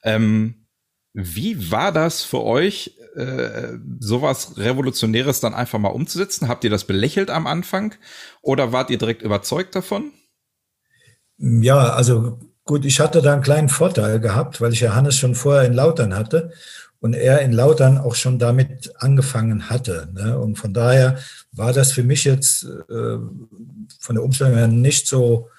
[0.04, 0.68] Ähm,
[1.14, 6.48] wie war das für euch, äh, sowas Revolutionäres dann einfach mal umzusetzen?
[6.48, 7.94] Habt ihr das belächelt am Anfang
[8.42, 10.12] oder wart ihr direkt überzeugt davon?
[11.38, 15.36] Ja, also gut, ich hatte da einen kleinen Vorteil gehabt, weil ich ja Hannes schon
[15.36, 16.52] vorher in Lautern hatte
[17.04, 20.08] und er in Lautern auch schon damit angefangen hatte.
[20.14, 20.40] Ne?
[20.40, 21.18] Und von daher
[21.52, 23.18] war das für mich jetzt äh,
[24.00, 25.50] von der Umstellung her nicht so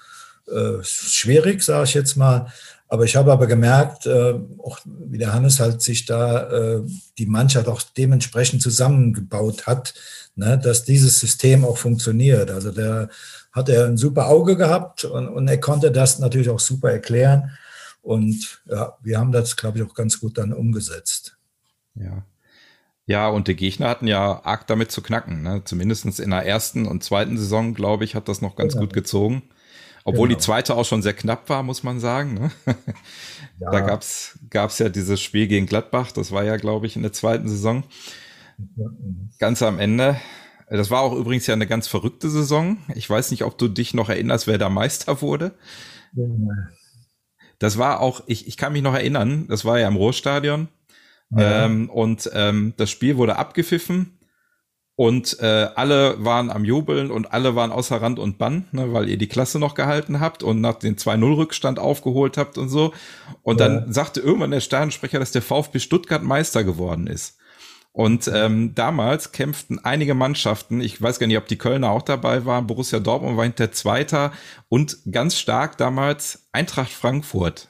[0.47, 2.47] äh, schwierig, sage ich jetzt mal.
[2.87, 6.81] Aber ich habe aber gemerkt, äh, auch wie der Hannes halt sich da äh,
[7.19, 9.93] die Mannschaft auch dementsprechend zusammengebaut hat,
[10.35, 12.49] ne, dass dieses System auch funktioniert.
[12.49, 13.07] Also der
[13.51, 17.51] hat er ein super Auge gehabt und, und er konnte das natürlich auch super erklären.
[18.01, 21.34] Und ja, wir haben das, glaube ich, auch ganz gut dann umgesetzt.
[21.95, 22.25] Ja.
[23.07, 25.43] Ja, und die Gegner hatten ja arg damit zu knacken.
[25.43, 25.61] Ne?
[25.63, 28.85] Zumindest in der ersten und zweiten Saison, glaube ich, hat das noch ganz genau.
[28.85, 29.43] gut gezogen.
[30.03, 30.39] Obwohl genau.
[30.39, 32.33] die zweite auch schon sehr knapp war, muss man sagen.
[32.33, 32.51] Ne?
[33.57, 33.71] Ja.
[33.71, 37.13] Da gab's gab's ja dieses Spiel gegen Gladbach, das war ja, glaube ich, in der
[37.13, 37.85] zweiten Saison.
[39.39, 40.19] Ganz am Ende.
[40.69, 42.79] Das war auch übrigens ja eine ganz verrückte Saison.
[42.95, 45.53] Ich weiß nicht, ob du dich noch erinnerst, wer da Meister wurde.
[46.13, 46.25] Ja.
[47.59, 50.67] Das war auch, ich, ich kann mich noch erinnern, das war ja im Ruhrstadion.
[51.35, 51.65] Ja.
[51.65, 54.15] Ähm, und ähm, das Spiel wurde abgepfiffen
[54.95, 59.09] und äh, alle waren am Jubeln und alle waren außer Rand und Bann, ne, weil
[59.09, 62.93] ihr die Klasse noch gehalten habt und nach den 2-0-Rückstand aufgeholt habt und so.
[63.43, 63.67] Und ja.
[63.67, 67.37] dann sagte irgendwann der Stadionsprecher, dass der VfB Stuttgart Meister geworden ist.
[67.91, 72.45] Und ähm, damals kämpften einige Mannschaften, ich weiß gar nicht, ob die Kölner auch dabei
[72.45, 74.31] waren, Borussia Dortmund war hinter Zweiter
[74.69, 77.69] und ganz stark damals Eintracht Frankfurt.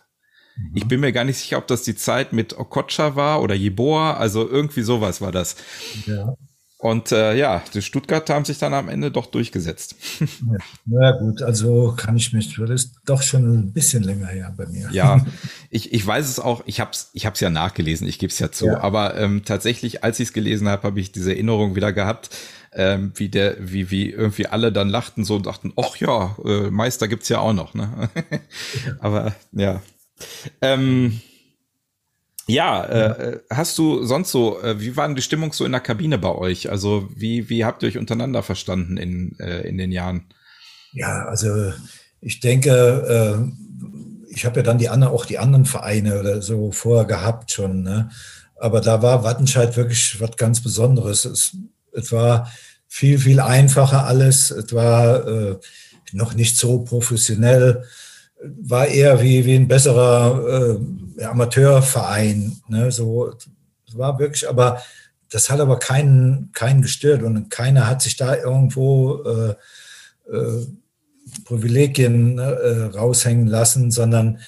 [0.57, 0.71] Mhm.
[0.73, 4.13] Ich bin mir gar nicht sicher, ob das die Zeit mit Okocha war oder Jeboa,
[4.15, 5.55] also irgendwie sowas war das.
[6.05, 6.35] Ja.
[6.77, 9.95] Und äh, ja, die Stuttgarter haben sich dann am Ende doch durchgesetzt.
[10.47, 14.53] Ja, na gut, also kann ich mich, das ist doch schon ein bisschen länger her
[14.55, 14.89] bei mir.
[14.91, 15.25] Ja,
[15.71, 18.37] ich, ich weiß es auch, ich habe es ich hab's ja nachgelesen, ich gebe es
[18.37, 18.81] ja zu, ja.
[18.81, 22.29] aber ähm, tatsächlich, als ich es gelesen habe, habe ich diese Erinnerung wieder gehabt,
[22.73, 26.69] ähm, wie der, wie, wie irgendwie alle dann lachten so und dachten, ach ja, äh,
[26.69, 28.09] Meister gibt's ja auch noch, ne?
[28.99, 29.81] aber ja.
[30.61, 31.21] Ähm,
[32.47, 35.81] ja, äh, hast du sonst so, äh, wie war denn die Stimmung so in der
[35.81, 36.69] Kabine bei euch?
[36.69, 40.25] Also wie, wie habt ihr euch untereinander verstanden in, äh, in den Jahren?
[40.93, 41.73] Ja, also
[42.21, 46.71] ich denke, äh, ich habe ja dann die anderen, auch die anderen Vereine oder so
[46.71, 48.09] vorher gehabt schon, ne?
[48.57, 51.25] Aber da war Wattenscheid wirklich was ganz Besonderes.
[51.25, 51.57] Es,
[51.91, 52.49] es war
[52.87, 54.49] viel, viel einfacher alles.
[54.51, 55.57] Es war äh,
[56.13, 57.83] noch nicht so professionell
[58.61, 60.77] war eher wie, wie ein besserer
[61.17, 62.57] äh, Amateurverein.
[62.67, 62.91] Ne?
[62.91, 63.33] So,
[63.97, 64.81] war wirklich, aber
[65.29, 69.55] das hat aber keinen, keinen gestört und keiner hat sich da irgendwo äh,
[70.31, 70.65] äh,
[71.45, 74.39] Privilegien äh, raushängen lassen, sondern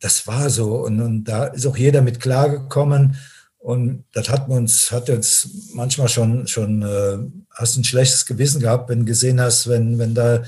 [0.00, 0.84] das war so.
[0.84, 3.16] Und, und, da ist auch jeder mit klargekommen.
[3.58, 7.18] Und das hat uns, hat uns manchmal schon, schon äh,
[7.50, 10.42] hast ein schlechtes Gewissen gehabt, wenn du gesehen hast, wenn, wenn da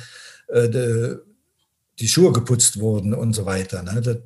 [0.48, 1.14] äh,
[1.98, 3.82] die Schuhe geputzt wurden und so weiter.
[3.82, 4.00] Ne?
[4.00, 4.18] Das,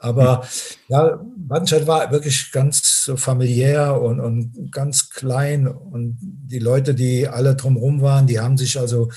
[0.00, 0.46] aber
[0.88, 5.66] ja, Wattenscheid war wirklich ganz familiär und, und ganz klein.
[5.66, 9.10] Und die Leute, die alle drumherum waren, die haben sich also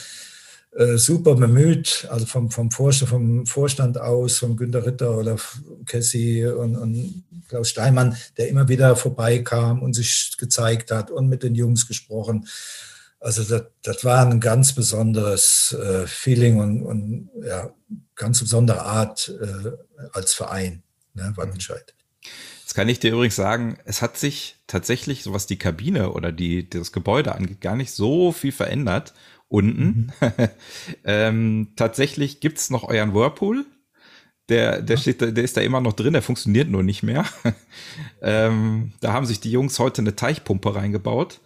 [0.75, 5.37] äh, super bemüht, also vom, vom, Vorstand, vom Vorstand aus, von Günter Ritter oder
[5.85, 11.43] Cassie und, und Klaus Steinmann, der immer wieder vorbeikam und sich gezeigt hat und mit
[11.43, 12.47] den Jungs gesprochen.
[13.19, 17.69] Also das, das war ein ganz besonderes äh, Feeling und, und ja,
[18.15, 19.71] ganz besondere Art äh,
[20.13, 21.93] als Verein, ne, Wattenscheid.
[22.61, 26.31] Jetzt kann ich dir übrigens sagen, es hat sich tatsächlich, so was die Kabine oder
[26.31, 29.13] die, das Gebäude angeht, gar nicht so viel verändert
[29.49, 30.11] unten.
[30.21, 30.29] Mhm.
[31.03, 33.65] ähm, tatsächlich gibt's noch euren Whirlpool.
[34.47, 37.25] Der, der, steht, der ist da immer noch drin, der funktioniert nur nicht mehr.
[38.21, 41.41] ähm, da haben sich die Jungs heute eine Teichpumpe reingebaut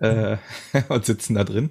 [0.00, 0.36] äh,
[0.88, 1.70] und sitzen da drin.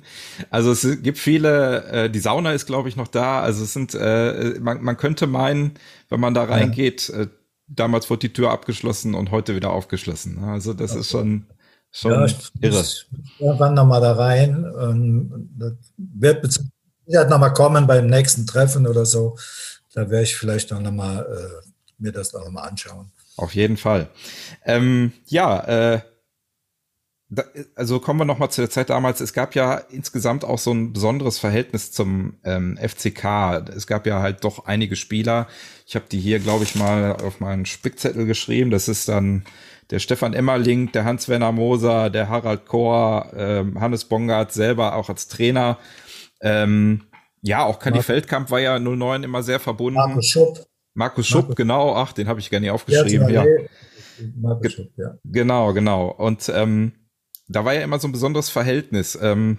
[0.49, 3.41] Also es gibt viele, äh, die Sauna ist glaube ich noch da.
[3.41, 5.73] Also es sind, äh, man, man könnte meinen,
[6.09, 7.27] wenn man da reingeht, äh,
[7.67, 10.43] damals wurde die Tür abgeschlossen und heute wieder aufgeschlossen.
[10.43, 10.99] Also das okay.
[11.01, 11.45] ist schon
[11.91, 12.85] Schon ja, ich irre.
[13.39, 14.63] Irgendwann nochmal da rein.
[14.63, 16.59] Und das wird
[17.05, 19.37] sicher nochmal kommen beim nächsten Treffen oder so.
[19.93, 23.11] Da werde ich vielleicht noch mal äh, mir das noch mal anschauen.
[23.37, 24.09] Auf jeden Fall.
[24.65, 26.01] Ähm, ja, äh,
[27.29, 27.43] da,
[27.75, 29.21] also kommen wir noch mal zu der Zeit damals.
[29.21, 33.69] Es gab ja insgesamt auch so ein besonderes Verhältnis zum ähm, FCK.
[33.75, 35.47] Es gab ja halt doch einige Spieler.
[35.85, 38.71] Ich habe die hier, glaube ich, mal auf meinen Spickzettel geschrieben.
[38.71, 39.43] Das ist dann
[39.91, 45.27] der Stefan Emmerling, der Hans-Werner Moser, der Harald Kohr, ähm, Hannes Bongard selber auch als
[45.27, 45.77] Trainer.
[46.41, 47.03] Ähm,
[47.41, 49.99] ja, auch Kadi Feldkamp war ja 09 immer sehr verbunden.
[49.99, 50.65] Markus Schupp.
[50.95, 51.55] Markus Schupp, Markus.
[51.55, 51.95] genau.
[51.95, 53.29] Ach, den habe ich gerne aufgeschrieben.
[53.29, 53.45] Ja.
[54.35, 55.15] Markus Schupp, ja.
[55.23, 56.09] Genau, genau.
[56.09, 56.93] Und ähm,
[57.49, 59.17] da war ja immer so ein besonderes Verhältnis.
[59.21, 59.57] Ähm,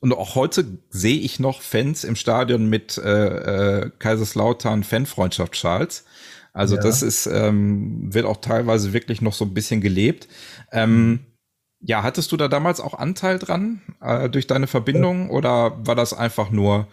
[0.00, 6.04] und auch heute sehe ich noch Fans im Stadion mit äh, äh, Kaiserslautern Fanfreundschaft Charles.
[6.52, 6.82] Also ja.
[6.82, 10.26] das ist, ähm, wird auch teilweise wirklich noch so ein bisschen gelebt.
[10.72, 11.20] Ähm,
[11.80, 15.30] ja, hattest du da damals auch Anteil dran äh, durch deine Verbindung ja.
[15.30, 16.88] oder war das einfach nur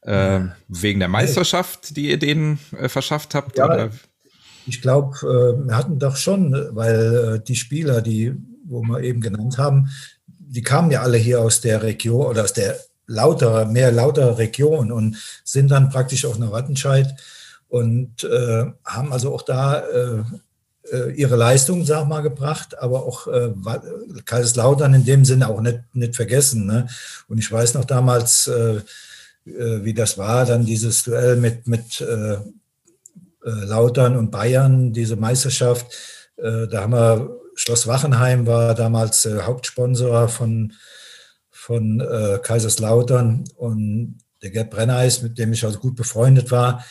[0.00, 3.58] äh, wegen der Meisterschaft, die ihr denen äh, verschafft habt?
[3.58, 3.90] Ja?
[4.66, 9.20] Ich glaube, äh, wir hatten doch schon, weil äh, die Spieler, die, wo wir eben
[9.20, 9.90] genannt haben,
[10.26, 14.92] die kamen ja alle hier aus der Region oder aus der lauter, mehr lauter Region
[14.92, 17.14] und sind dann praktisch auch nach Wattenscheid
[17.68, 20.22] und äh, haben also auch da äh,
[20.92, 23.52] äh, ihre Leistung, sag mal, gebracht, aber auch äh,
[24.24, 26.66] Kaiserslautern in dem Sinne auch nicht, nicht vergessen.
[26.66, 26.88] Ne?
[27.28, 28.80] Und ich weiß noch damals, äh,
[29.46, 32.40] äh wie das war, dann dieses Duell mit, mit äh, äh,
[33.42, 35.86] Lautern und Bayern, diese Meisterschaft.
[36.36, 40.72] Da haben wir, Schloss Wachenheim war damals äh, Hauptsponsor von,
[41.50, 46.84] von äh, Kaiserslautern und der Gerd Brenneis, mit dem ich also gut befreundet war,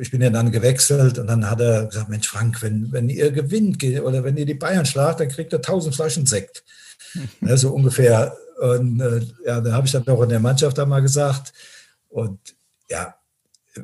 [0.00, 3.30] ich bin ja dann gewechselt und dann hat er gesagt, Mensch Frank, wenn, wenn ihr
[3.32, 6.64] gewinnt oder wenn ihr die Bayern schlagt, dann kriegt ihr tausend Flaschen Sekt.
[7.40, 8.36] ja, so ungefähr.
[8.60, 11.52] Und äh, ja, dann habe ich dann auch in der Mannschaft einmal gesagt.
[12.08, 12.40] Und
[12.88, 13.14] ja,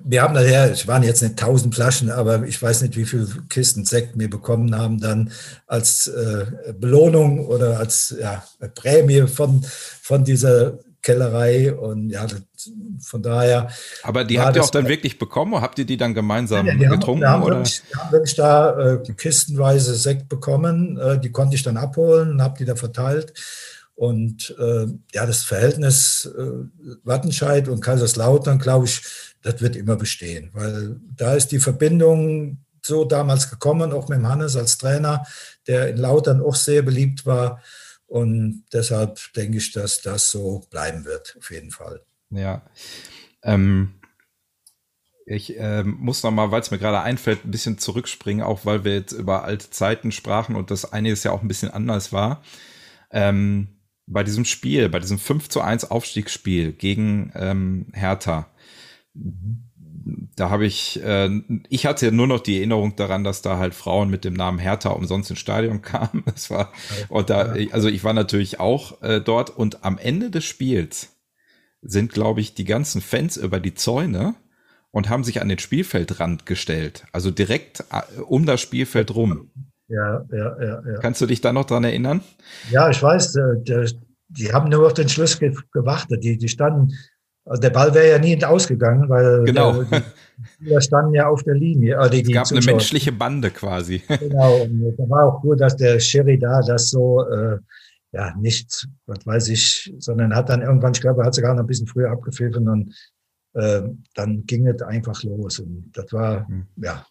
[0.04, 3.26] wir haben daher, es waren jetzt nicht tausend Flaschen, aber ich weiß nicht, wie viele
[3.48, 5.32] Kisten Sekt wir bekommen haben dann
[5.66, 6.46] als äh,
[6.78, 8.42] Belohnung oder als ja,
[8.74, 9.64] Prämie von,
[10.00, 12.42] von dieser Kellerei und ja, das,
[13.00, 13.68] von daher.
[14.04, 15.60] Aber die habt ihr auch dann wirklich bekommen?
[15.60, 17.06] Habt ihr die dann gemeinsam ja, getrunken?
[17.06, 17.56] Haben, wir, haben oder?
[17.56, 20.96] Wirklich, wir haben wirklich da äh, kistenweise Sekt bekommen.
[20.98, 23.34] Äh, die konnte ich dann abholen und habe die da verteilt.
[23.94, 29.02] Und äh, ja, das Verhältnis äh, Wattenscheid und Kaiserslautern, glaube ich,
[29.42, 34.28] das wird immer bestehen, weil da ist die Verbindung so damals gekommen, auch mit dem
[34.28, 35.24] Hannes als Trainer,
[35.66, 37.62] der in Lautern auch sehr beliebt war.
[38.06, 42.02] Und deshalb denke ich, dass das so bleiben wird, auf jeden Fall.
[42.30, 42.62] Ja.
[43.42, 43.94] Ähm,
[45.24, 48.84] ich ähm, muss noch mal, weil es mir gerade einfällt, ein bisschen zurückspringen, auch weil
[48.84, 52.42] wir jetzt über alte Zeiten sprachen und das einiges ja auch ein bisschen anders war.
[53.10, 53.68] Ähm,
[54.06, 58.51] bei diesem Spiel, bei diesem 5 zu 1 Aufstiegsspiel gegen ähm, Hertha,
[59.14, 61.30] da habe ich, äh,
[61.68, 64.90] ich hatte nur noch die Erinnerung daran, dass da halt Frauen mit dem Namen Hertha
[64.90, 66.22] umsonst ins Stadion kamen.
[66.26, 66.72] Das war,
[67.08, 71.16] und da, also ich war natürlich auch äh, dort und am Ende des Spiels
[71.82, 74.34] sind, glaube ich, die ganzen Fans über die Zäune
[74.90, 77.04] und haben sich an den Spielfeldrand gestellt.
[77.12, 79.50] Also direkt äh, um das Spielfeld rum.
[79.88, 80.98] Ja, ja, ja, ja.
[81.00, 82.22] Kannst du dich da noch dran erinnern?
[82.70, 83.90] Ja, ich weiß, der, der,
[84.28, 86.24] die haben nur auf den Schluss gewartet.
[86.24, 86.94] Die, die standen
[87.44, 89.82] Also der Ball wäre ja nie ausgegangen, weil genau.
[89.82, 91.96] der, die Spieler standen ja auf der Linie.
[91.96, 92.62] Äh, die, die es gab Zuschauer.
[92.62, 94.02] eine menschliche Bande quasi.
[94.20, 97.58] Genau, und da war auch gut, dass der Sherry da das so, äh,
[98.12, 101.62] ja, nicht, was weiß ich, sondern hat dann irgendwann, ich glaube, er hat sogar noch
[101.62, 102.94] ein bisschen früher abgepfiffen und
[103.54, 103.82] äh,
[104.14, 105.58] dann ging es einfach los.
[105.58, 106.66] Und das war, mhm.
[106.76, 107.04] ja,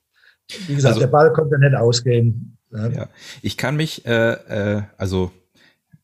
[0.67, 2.57] wie gesagt, also, der Ball konnte nicht ausgehen.
[2.69, 2.93] Ne?
[2.95, 3.09] Ja.
[3.41, 4.32] Ich kann mich, äh,
[4.77, 5.32] äh, also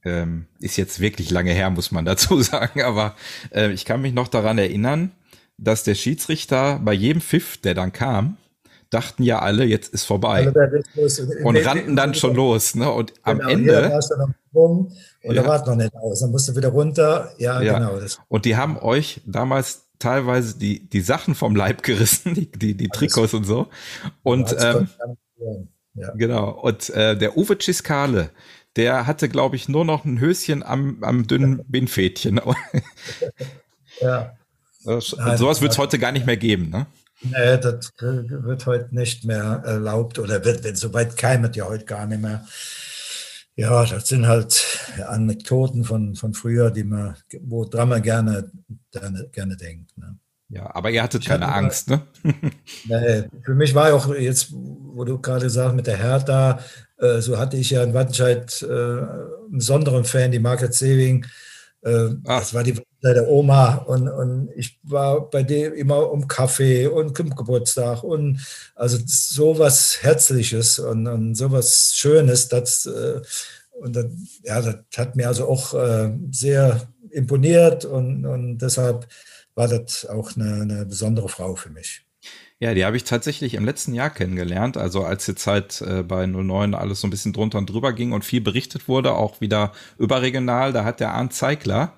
[0.04, 3.16] ähm, ist jetzt wirklich lange her, muss man dazu sagen, aber
[3.54, 5.12] äh, ich kann mich noch daran erinnern,
[5.58, 8.38] dass der Schiedsrichter bei jedem Pfiff, der dann kam,
[8.89, 10.52] dachten ja alle, jetzt ist vorbei.
[11.43, 12.76] Und rannten dann schon los.
[12.76, 12.89] Ne?
[12.89, 14.00] Und am genau, Ende.
[14.54, 14.91] und
[15.24, 15.34] ja.
[15.34, 16.22] da war es noch nicht aus.
[16.22, 17.32] Dann musste wieder runter.
[17.38, 17.80] Ja, ja.
[17.80, 18.00] genau.
[18.00, 18.20] Das.
[18.28, 22.88] Und die haben euch damals teilweise die, die Sachen vom Leib gerissen, die, die, die
[22.88, 23.68] Trikots und so.
[24.24, 24.88] Und ähm,
[25.95, 26.12] ja.
[26.16, 26.52] genau.
[26.52, 28.30] Und äh, der Uwe Ciscale,
[28.78, 32.39] der hatte, glaube ich, nur noch ein Höschen am, am dünnen Bindfädchen.
[34.01, 34.34] ja.
[34.86, 36.86] Das, sowas wird es heute gar nicht mehr geben, ne?
[37.21, 42.05] Nee, das wird heute nicht mehr erlaubt oder wird, wenn soweit keimet ja heute gar
[42.05, 42.45] nicht mehr.
[43.55, 44.63] Ja, das sind halt
[45.07, 48.51] Anekdoten von, von früher, die man, woran man gerne,
[48.91, 49.97] gerne, gerne denkt.
[49.97, 50.15] Ne?
[50.50, 52.02] Ja, aber ihr hattet ich keine hatte Angst, ne?
[52.86, 56.60] nee, für mich war auch jetzt, wo du gerade sagst, mit der Hertha,
[56.98, 61.26] äh, so hatte ich ja in Wattenscheid äh, einen besonderen Fan, die Margaret Sewing.
[61.82, 66.88] Äh, das war die der Oma und, und ich war bei dem immer um Kaffee
[66.88, 68.39] und Geburtstag und
[68.76, 73.22] also sowas Herzliches und, und sowas Schönes, das, äh,
[73.80, 74.06] und das,
[74.43, 79.08] ja, das hat mir also auch äh, sehr imponiert und, und deshalb
[79.58, 82.03] war das auch eine, eine besondere Frau für mich.
[82.60, 84.78] Ja, die habe ich tatsächlich im letzten Jahr kennengelernt.
[84.78, 88.14] Also als die Zeit äh, bei 09 alles so ein bisschen drunter und drüber ging
[88.14, 91.93] und viel berichtet wurde, auch wieder überregional, da hat der Arndt Zeigler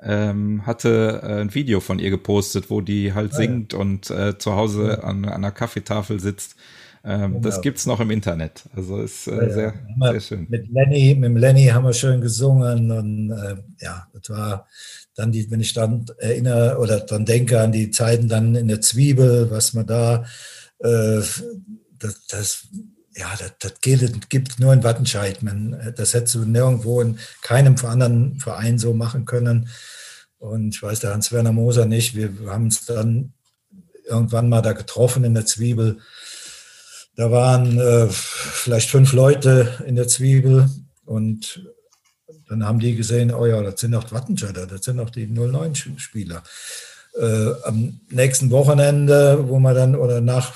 [0.00, 3.78] ähm, hatte äh, ein Video von ihr gepostet, wo die halt ah, singt ja.
[3.78, 6.56] und äh, zu Hause an, an einer Kaffeetafel sitzt.
[7.04, 7.40] Ähm, genau.
[7.40, 8.64] Das gibt's noch im Internet.
[8.74, 10.46] Also ist äh, ja, sehr, sehr schön.
[10.48, 14.66] Mit Lenny, mit Lenny haben wir schön gesungen und äh, ja, das war
[15.18, 18.80] dann die, wenn ich dann erinnere oder dann denke an die Zeiten dann in der
[18.80, 20.24] Zwiebel, was man da,
[20.78, 21.20] äh,
[21.98, 22.68] das, das
[23.16, 25.42] ja, das, das gilt, gibt nur in Wattenscheid.
[25.42, 29.68] Man, das hättest du nirgendwo in keinem anderen Verein so machen können.
[30.38, 32.14] Und ich weiß, der Hans-Werner Moser nicht.
[32.14, 33.32] Wir haben uns dann
[34.06, 35.98] irgendwann mal da getroffen in der Zwiebel.
[37.16, 40.70] Da waren äh, vielleicht fünf Leute in der Zwiebel
[41.04, 41.68] und
[42.48, 46.42] dann haben die gesehen, oh ja, das sind auch Wattenscheider, das sind auch die 09-Spieler.
[47.18, 50.54] Äh, am nächsten Wochenende, wo wir dann oder nach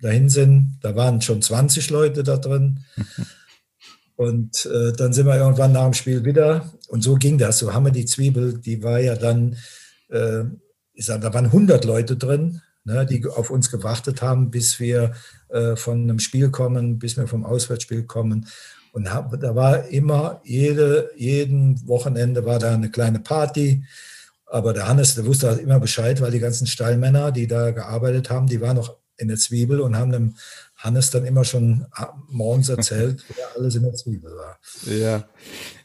[0.00, 2.80] dahin sind, da waren schon 20 Leute da drin.
[4.16, 6.72] Und äh, dann sind wir irgendwann nach dem Spiel wieder.
[6.88, 7.58] Und so ging das.
[7.58, 9.56] So haben wir die Zwiebel, die war ja dann,
[10.08, 10.42] äh,
[10.92, 15.12] ich sage, da waren 100 Leute drin, ne, die auf uns gewartet haben, bis wir
[15.48, 18.46] äh, von einem Spiel kommen, bis wir vom Auswärtsspiel kommen.
[18.92, 23.84] Und hab, da war immer, jede, jeden Wochenende war da eine kleine Party.
[24.46, 28.30] Aber der Hannes, der wusste halt immer Bescheid, weil die ganzen Stallmänner, die da gearbeitet
[28.30, 30.34] haben, die waren noch in der Zwiebel und haben dem
[30.76, 31.86] Hannes dann immer schon
[32.28, 34.58] morgens erzählt, wer alles in der Zwiebel war.
[34.86, 35.28] Ja,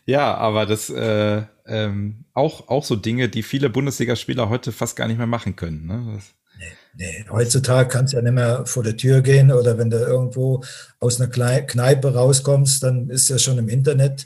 [0.06, 5.08] ja aber das äh, ähm, auch, auch so Dinge, die viele Bundesligaspieler heute fast gar
[5.08, 5.88] nicht mehr machen können.
[5.88, 5.98] Ne?
[6.06, 6.20] Nee,
[6.96, 7.26] nee.
[7.30, 10.64] Heutzutage kannst du ja nicht mehr vor der Tür gehen oder wenn du irgendwo
[11.00, 14.26] aus einer Kneipe rauskommst, dann ist ja schon im Internet.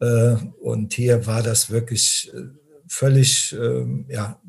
[0.00, 2.42] Äh, und hier war das wirklich äh,
[2.88, 4.40] völlig, ähm, ja,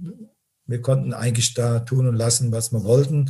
[0.66, 3.30] wir konnten eigentlich da tun und lassen, was wir wollten.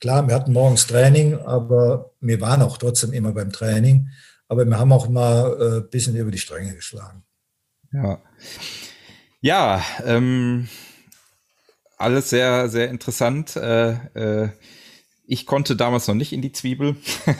[0.00, 4.08] Klar, wir hatten morgens Training, aber wir waren auch trotzdem immer beim Training.
[4.48, 7.24] Aber wir haben auch mal ein äh, bisschen über die Stränge geschlagen.
[7.92, 8.20] Ja,
[9.40, 10.68] ja ähm,
[11.98, 13.56] alles sehr, sehr interessant.
[13.56, 14.48] Äh, äh,
[15.26, 16.96] ich konnte damals noch nicht in die Zwiebel.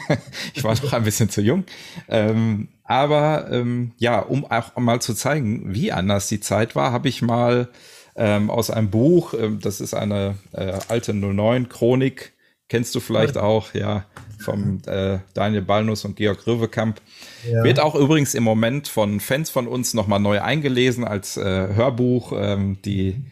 [0.53, 1.65] ich war noch ein bisschen zu jung.
[2.07, 7.09] Ähm, aber ähm, ja, um auch mal zu zeigen, wie anders die Zeit war, habe
[7.09, 7.69] ich mal
[8.15, 12.33] ähm, aus einem Buch, ähm, das ist eine äh, alte 09-Chronik,
[12.69, 14.05] kennst du vielleicht auch, ja,
[14.39, 17.01] vom äh, Daniel Ballnuss und Georg Röwekamp.
[17.49, 17.63] Ja.
[17.63, 21.43] Wird auch übrigens im Moment von Fans von uns nochmal neu eingelesen als äh,
[21.73, 22.33] Hörbuch.
[22.35, 23.23] Ähm, die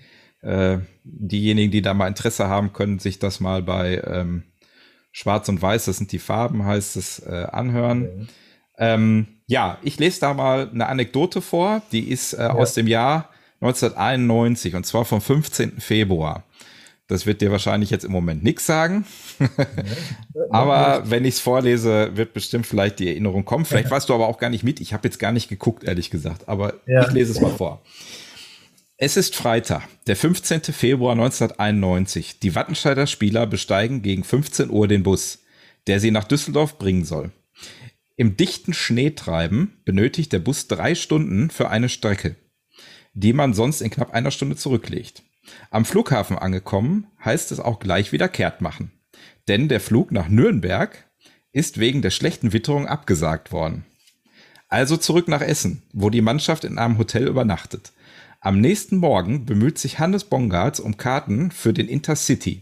[0.43, 4.43] äh, diejenigen, die da mal Interesse haben, können sich das mal bei ähm,
[5.11, 8.03] Schwarz und Weiß, das sind die Farben, heißt es, äh, anhören.
[8.03, 8.27] Okay.
[8.77, 12.53] Ähm, ja, ich lese da mal eine Anekdote vor, die ist äh, ja.
[12.53, 13.29] aus dem Jahr
[13.61, 15.79] 1991 und zwar vom 15.
[15.79, 16.43] Februar.
[17.07, 19.05] Das wird dir wahrscheinlich jetzt im Moment nichts sagen.
[20.49, 23.65] aber wenn ich es vorlese, wird bestimmt vielleicht die Erinnerung kommen.
[23.65, 24.79] Vielleicht warst du aber auch gar nicht mit.
[24.79, 26.47] Ich habe jetzt gar nicht geguckt, ehrlich gesagt.
[26.47, 27.05] Aber ja.
[27.05, 27.81] ich lese es mal vor.
[29.05, 30.61] Es ist Freitag, der 15.
[30.71, 32.39] Februar 1991.
[32.39, 35.39] Die Wattenscheider Spieler besteigen gegen 15 Uhr den Bus,
[35.87, 37.33] der sie nach Düsseldorf bringen soll.
[38.15, 42.37] Im dichten Schneetreiben benötigt der Bus drei Stunden für eine Strecke,
[43.13, 45.23] die man sonst in knapp einer Stunde zurücklegt.
[45.69, 48.93] Am Flughafen angekommen, heißt es auch gleich wieder kehrt machen.
[49.49, 51.09] Denn der Flug nach Nürnberg
[51.51, 53.83] ist wegen der schlechten Witterung abgesagt worden.
[54.69, 57.91] Also zurück nach Essen, wo die Mannschaft in einem Hotel übernachtet.
[58.45, 62.61] Am nächsten Morgen bemüht sich Hannes Bongartz um Karten für den Intercity.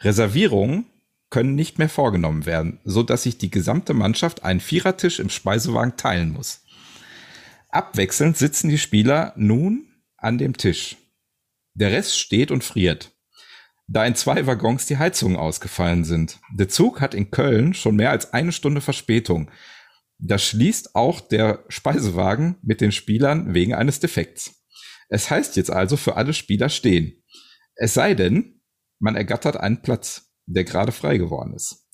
[0.00, 0.86] Reservierungen
[1.28, 5.98] können nicht mehr vorgenommen werden, so dass sich die gesamte Mannschaft einen Vierertisch im Speisewagen
[5.98, 6.62] teilen muss.
[7.68, 9.84] Abwechselnd sitzen die Spieler nun
[10.16, 10.96] an dem Tisch.
[11.74, 13.12] Der Rest steht und friert,
[13.88, 16.38] da in zwei Waggons die Heizungen ausgefallen sind.
[16.54, 19.50] Der Zug hat in Köln schon mehr als eine Stunde Verspätung.
[20.18, 24.61] Das schließt auch der Speisewagen mit den Spielern wegen eines Defekts.
[25.12, 27.22] Es heißt jetzt also für alle Spieler stehen.
[27.74, 28.62] Es sei denn,
[28.98, 31.86] man ergattert einen Platz, der gerade frei geworden ist.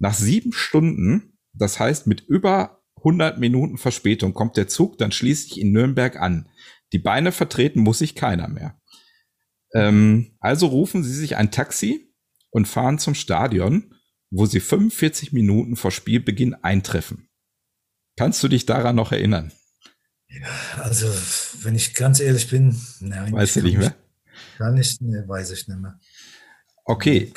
[0.00, 5.60] Nach sieben Stunden, das heißt mit über 100 Minuten Verspätung, kommt der Zug dann schließlich
[5.60, 6.48] in Nürnberg an.
[6.92, 8.76] Die Beine vertreten muss sich keiner mehr.
[9.72, 12.12] Ähm, also rufen sie sich ein Taxi
[12.50, 13.94] und fahren zum Stadion,
[14.30, 17.28] wo sie 45 Minuten vor Spielbeginn eintreffen.
[18.16, 19.52] Kannst du dich daran noch erinnern?
[20.40, 21.08] Ja, also,
[21.62, 23.32] wenn ich ganz ehrlich bin, nein.
[23.32, 23.94] Weißt du nicht mehr?
[24.58, 25.98] Gar nicht, ne, weiß ich nicht mehr.
[26.84, 27.32] Okay.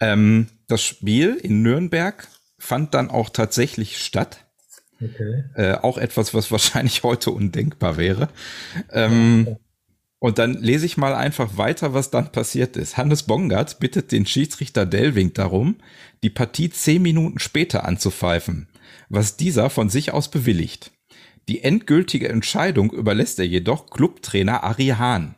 [0.00, 2.28] Ähm, das Spiel in Nürnberg
[2.58, 4.44] fand dann auch tatsächlich statt.
[5.00, 5.44] Okay.
[5.54, 8.28] Äh, auch etwas, was wahrscheinlich heute undenkbar wäre.
[8.90, 9.56] Ähm,
[10.18, 12.96] und dann lese ich mal einfach weiter, was dann passiert ist.
[12.96, 15.76] Hannes Bongard bittet den Schiedsrichter Delving darum,
[16.22, 18.68] die Partie zehn Minuten später anzupfeifen,
[19.10, 20.92] was dieser von sich aus bewilligt.
[21.48, 25.34] Die endgültige Entscheidung überlässt er jedoch Clubtrainer Ari Hahn,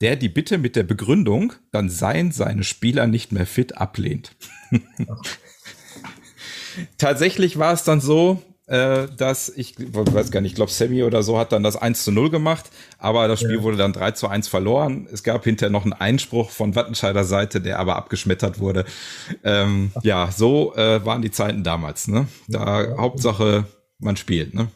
[0.00, 4.32] der die Bitte mit der Begründung, dann seien seine Spieler nicht mehr fit, ablehnt.
[6.98, 11.22] Tatsächlich war es dann so, äh, dass ich weiß gar nicht, ich glaube, Sammy oder
[11.22, 13.62] so hat dann das 1 zu 0 gemacht, aber das Spiel ja.
[13.62, 15.08] wurde dann 3 zu 1 verloren.
[15.10, 18.84] Es gab hinterher noch einen Einspruch von Wattenscheider Seite, der aber abgeschmettert wurde.
[19.44, 22.08] Ähm, ja, so äh, waren die Zeiten damals.
[22.08, 22.28] Ne?
[22.48, 22.96] Da ja.
[22.98, 23.64] Hauptsache,
[23.98, 24.54] man spielt.
[24.54, 24.68] Ne?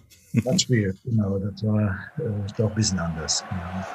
[0.45, 1.39] Das Spiel, genau.
[1.39, 2.23] Das war äh,
[2.57, 3.45] doch ein bisschen anders.
[3.49, 3.87] Genau.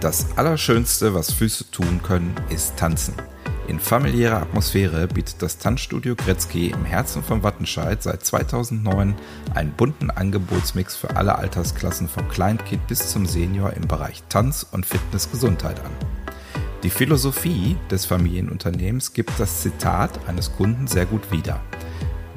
[0.00, 3.14] Das Allerschönste, was Füße tun können, ist tanzen.
[3.68, 9.14] In familiärer Atmosphäre bietet das Tanzstudio Gretzky im Herzen von Wattenscheid seit 2009
[9.54, 14.86] einen bunten Angebotsmix für alle Altersklassen vom Kleinkind bis zum Senior im Bereich Tanz und
[14.86, 15.90] Fitness-Gesundheit an.
[16.82, 21.60] Die Philosophie des Familienunternehmens gibt das Zitat eines Kunden sehr gut wieder.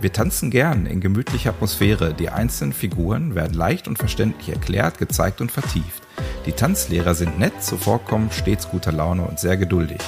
[0.02, 2.14] Wir tanzen gern in gemütlicher Atmosphäre.
[2.14, 6.04] Die einzelnen Figuren werden leicht und verständlich erklärt, gezeigt und vertieft.
[6.46, 10.02] Die Tanzlehrer sind nett, zuvorkommend, stets guter Laune und sehr geduldig.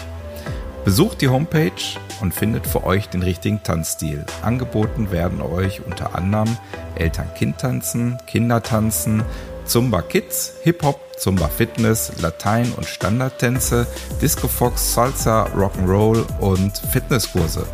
[0.85, 1.71] Besucht die Homepage
[2.19, 4.25] und findet für euch den richtigen Tanzstil.
[4.41, 6.57] Angeboten werden euch unter anderem
[6.95, 9.23] Eltern-Kind-Tanzen, Kindertanzen,
[9.63, 13.87] Zumba Kids, Hip-Hop, Zumba Fitness, Latein- und Standardtänze,
[14.21, 17.65] Disco Fox, Salsa, Rock'n'Roll und Fitnesskurse.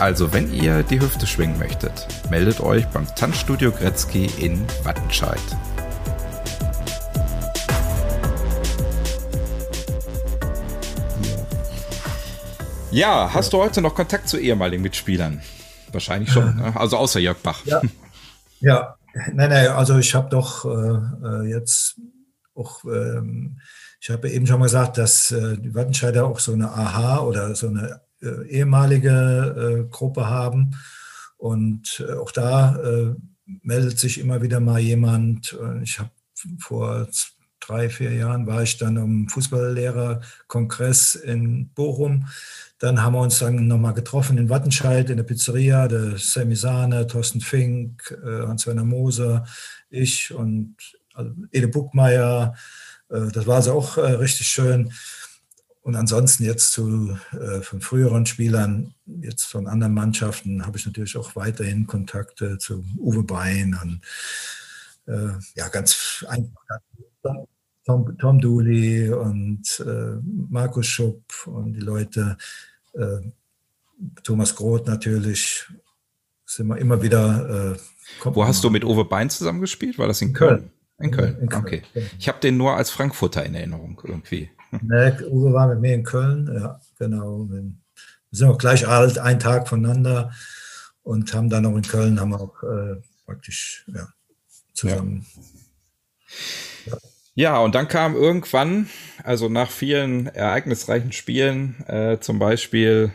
[0.00, 5.38] Also, wenn ihr die Hüfte schwingen möchtet, meldet euch beim Tanzstudio Gretzky in Wattenscheid.
[12.92, 15.40] Ja, hast du heute noch Kontakt zu ehemaligen Mitspielern?
[15.92, 16.76] Wahrscheinlich schon, ne?
[16.76, 17.64] also außer Jörg Bach.
[17.64, 17.80] Ja,
[18.60, 18.96] ja.
[19.32, 20.68] nein, nein, also ich habe doch äh,
[21.26, 21.98] äh, jetzt
[22.54, 23.58] auch, ähm,
[23.98, 27.54] ich habe eben schon mal gesagt, dass äh, die Wattenscheider auch so eine Aha oder
[27.54, 30.76] so eine äh, ehemalige äh, Gruppe haben.
[31.38, 32.78] Und äh, auch da
[33.62, 35.58] meldet sich immer wieder mal jemand.
[35.82, 36.10] Ich habe
[36.60, 37.08] vor
[37.66, 42.26] drei, vier Jahren war ich dann am Fußballlehrerkongress in Bochum.
[42.78, 47.06] Dann haben wir uns dann nochmal getroffen in Wattenscheid in der Pizzeria, der Sammy Sahne,
[47.06, 49.44] Thorsten Fink, äh, Hans-Werner Moser,
[49.90, 50.76] ich und
[51.14, 52.54] also Ede Buckmeier.
[53.08, 54.92] Äh, das war also auch äh, richtig schön.
[55.82, 61.16] Und ansonsten jetzt zu, äh, von früheren Spielern, jetzt von anderen Mannschaften, habe ich natürlich
[61.16, 64.00] auch weiterhin Kontakte zu Uwe Bein und
[65.06, 66.80] äh, ja, ganz einfach
[67.84, 72.36] Tom, Tom Dooley und äh, Markus Schupp und die Leute,
[72.94, 73.18] äh,
[74.22, 75.66] Thomas Groth natürlich,
[76.44, 77.74] sind wir immer wieder.
[77.74, 77.78] Äh,
[78.24, 79.98] Wo hast du mit Uwe Bein zusammengespielt?
[79.98, 80.70] War das in Köln?
[80.98, 81.64] In Köln, in Köln.
[81.64, 81.82] okay.
[82.18, 84.50] Ich habe den nur als Frankfurter in Erinnerung irgendwie.
[84.80, 87.46] Ne, Uwe war mit mir in Köln, ja, genau.
[87.50, 87.62] Wir
[88.30, 90.32] sind auch gleich alt, einen Tag voneinander
[91.02, 92.96] und haben dann auch in Köln, haben auch äh,
[93.26, 94.08] praktisch ja,
[94.72, 95.26] zusammen.
[95.36, 96.32] Ja.
[97.34, 97.58] Ja.
[97.58, 98.88] und dann kam irgendwann,
[99.22, 103.12] also nach vielen ereignisreichen Spielen, äh, zum Beispiel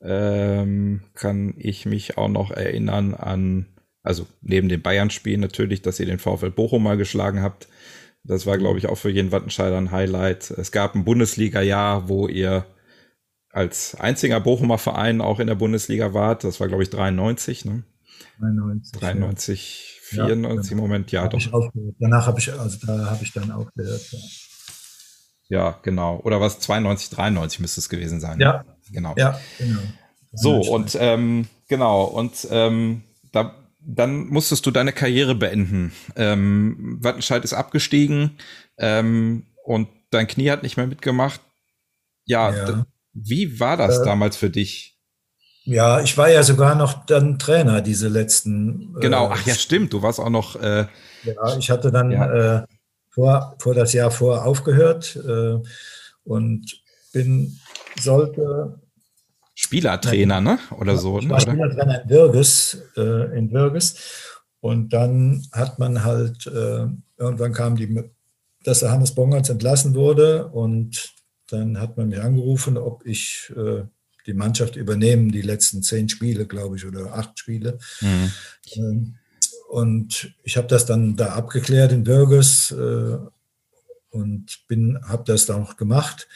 [0.00, 3.66] ähm, kann ich mich auch noch erinnern an,
[4.02, 7.68] also neben den Bayern-Spielen natürlich, dass ihr den VfL Bochum mal geschlagen habt.
[8.22, 10.50] Das war, glaube ich, auch für jeden Wattenscheider ein Highlight.
[10.50, 12.66] Es gab ein Bundesliga-Jahr, wo ihr
[13.50, 16.44] als einziger Bochumer Verein auch in der Bundesliga wart.
[16.44, 17.84] Das war, glaube ich, 93, ne?
[18.40, 19.00] 93.
[19.00, 19.93] 93, ja.
[20.14, 21.72] 94 ja, im Moment, ja, doch.
[21.98, 24.12] Danach habe ich, also da habe ich dann auch gehört.
[24.12, 24.18] Ja.
[25.48, 26.20] ja, genau.
[26.24, 26.60] Oder was?
[26.60, 28.40] 92, 93 müsste es gewesen sein.
[28.40, 29.14] Ja, genau.
[29.16, 29.80] Ja, genau.
[30.32, 33.02] So, und ähm, genau, und ähm,
[33.32, 35.92] da, dann musstest du deine Karriere beenden.
[36.16, 38.38] Ähm, Wattenscheid ist abgestiegen
[38.78, 41.40] ähm, und dein Knie hat nicht mehr mitgemacht.
[42.24, 42.86] Ja, ja.
[43.12, 44.93] wie war das äh, damals für dich?
[45.64, 48.94] Ja, ich war ja sogar noch dann Trainer diese letzten.
[48.96, 50.56] Äh, genau, ach ja, stimmt, du warst auch noch.
[50.56, 50.86] Äh,
[51.24, 52.58] ja, ich hatte dann ja.
[52.60, 52.66] äh,
[53.10, 55.56] vor, vor das Jahr vor aufgehört äh,
[56.24, 57.58] und bin,
[57.98, 58.78] sollte
[59.54, 60.58] Spielertrainer, ne?
[60.78, 61.18] Oder so.
[61.20, 61.42] Ich war ne?
[61.42, 64.40] Spielertrainer in Wirges, äh, in Wirges.
[64.60, 66.86] Und dann hat man halt, äh,
[67.16, 68.02] irgendwann kam die,
[68.64, 71.14] dass der Hannes Bongertz entlassen wurde und
[71.50, 73.84] dann hat man mir angerufen, ob ich äh,
[74.26, 77.78] die Mannschaft übernehmen, die letzten zehn Spiele, glaube ich, oder acht Spiele.
[78.00, 78.32] Mhm.
[78.76, 79.14] Ähm,
[79.68, 83.18] und ich habe das dann da abgeklärt in Wirges äh,
[84.10, 84.58] und
[85.08, 86.28] habe das dann auch gemacht.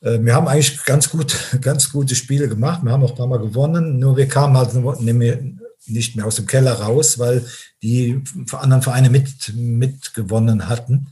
[0.00, 2.82] Äh, wir haben eigentlich ganz gut, ganz gute Spiele gemacht.
[2.82, 3.98] Wir haben auch ein paar Mal gewonnen.
[3.98, 4.74] Nur wir kamen halt
[5.86, 7.44] nicht mehr aus dem Keller raus, weil
[7.82, 11.08] die anderen Vereine mit, mit gewonnen hatten.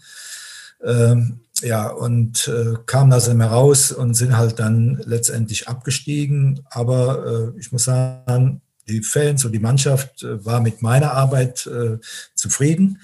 [0.85, 6.61] Ähm, ja, und äh, kamen nicht mehr raus und sind halt dann letztendlich abgestiegen.
[6.71, 11.67] Aber äh, ich muss sagen, die Fans und die Mannschaft äh, war mit meiner Arbeit
[11.67, 11.99] äh,
[12.35, 13.01] zufrieden.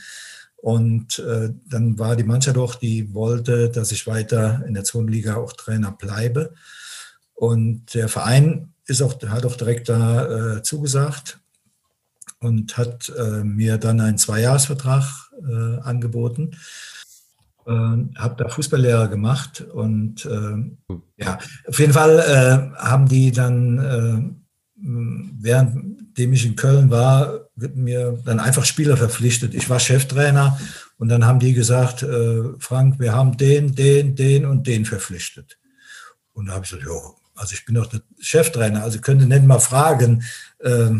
[0.56, 5.36] Und äh, dann war die Mannschaft auch, die wollte, dass ich weiter in der Zonenliga
[5.36, 6.54] auch Trainer bleibe.
[7.34, 11.40] Und der Verein ist auch, hat auch direkt da äh, zugesagt
[12.38, 15.04] und hat äh, mir dann einen Zweijahresvertrag
[15.48, 16.52] äh, angeboten.
[17.66, 23.78] Äh, habe da Fußballlehrer gemacht und äh, ja, auf jeden Fall äh, haben die dann,
[23.78, 24.82] äh,
[25.40, 29.54] währenddem ich in Köln war, mir dann einfach Spieler verpflichtet.
[29.54, 30.58] Ich war Cheftrainer
[30.98, 35.58] und dann haben die gesagt, äh, Frank, wir haben den, den, den und den verpflichtet.
[36.32, 39.44] Und da habe ich gesagt, jo, also ich bin doch der Cheftrainer, also könnte nicht
[39.44, 40.24] mal fragen,
[40.58, 40.90] äh,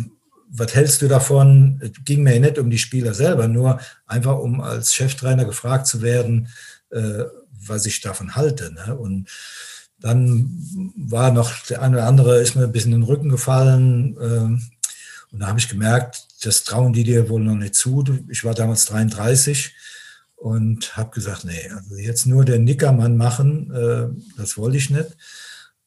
[0.55, 1.81] was hältst du davon?
[1.83, 6.03] Es ging mir nicht um die Spieler selber, nur einfach um als Cheftrainer gefragt zu
[6.03, 6.49] werden,
[6.91, 7.25] äh,
[7.67, 8.73] was ich davon halte.
[8.73, 8.97] Ne?
[8.97, 9.29] Und
[9.99, 14.17] dann war noch der eine oder andere, ist mir ein bisschen in den Rücken gefallen.
[14.19, 18.05] Äh, und da habe ich gemerkt, das trauen die dir wohl noch nicht zu.
[18.29, 19.75] Ich war damals 33
[20.35, 25.17] und habe gesagt, nee, also jetzt nur den Nickermann machen, äh, das wollte ich nicht.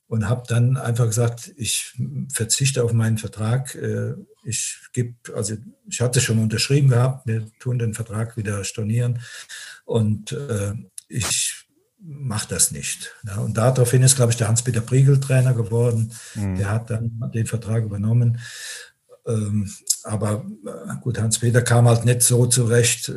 [0.07, 1.93] Und habe dann einfach gesagt, ich
[2.31, 3.75] verzichte auf meinen Vertrag.
[3.75, 4.13] Äh,
[4.45, 5.55] ich gebe, also
[5.89, 9.19] ich hatte schon unterschrieben gehabt, wir tun den Vertrag wieder stornieren
[9.85, 10.73] und äh,
[11.07, 11.65] ich
[11.99, 13.15] mache das nicht.
[13.25, 16.11] Ja, und daraufhin ist, glaube ich, der Hans-Peter Priegel Trainer geworden.
[16.35, 16.55] Mhm.
[16.55, 18.39] Der hat dann den Vertrag übernommen.
[19.25, 19.71] Ähm,
[20.03, 23.11] aber äh, gut, Hans-Peter kam halt nicht so zurecht.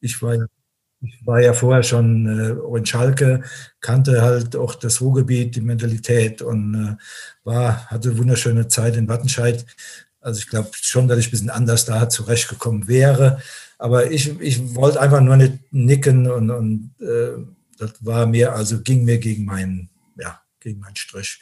[0.00, 0.46] Ich war ja
[1.04, 3.42] ich war ja vorher schon äh, in Schalke,
[3.80, 6.96] kannte halt auch das Ruhrgebiet, die Mentalität und äh,
[7.44, 9.66] war, hatte eine wunderschöne Zeit in Wattenscheid.
[10.22, 13.42] Also ich glaube schon, dass ich ein bisschen anders da zurechtgekommen wäre.
[13.78, 17.44] Aber ich, ich wollte einfach nur nicht nicken und, und äh,
[17.78, 21.40] das war mir, also ging mir gegen meinen, ja, gegen meinen Strich.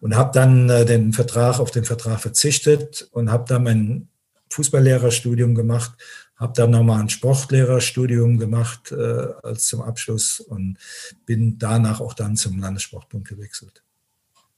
[0.00, 4.08] Und habe dann äh, den Vertrag, auf den Vertrag verzichtet und habe dann mein
[4.50, 5.92] Fußballlehrerstudium gemacht,
[6.36, 10.78] habe dann nochmal ein Sportlehrerstudium gemacht äh, als zum Abschluss und
[11.26, 13.82] bin danach auch dann zum Landessportbund gewechselt.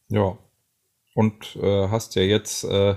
[0.09, 0.39] Ja,
[1.14, 2.97] und äh, hast ja jetzt äh,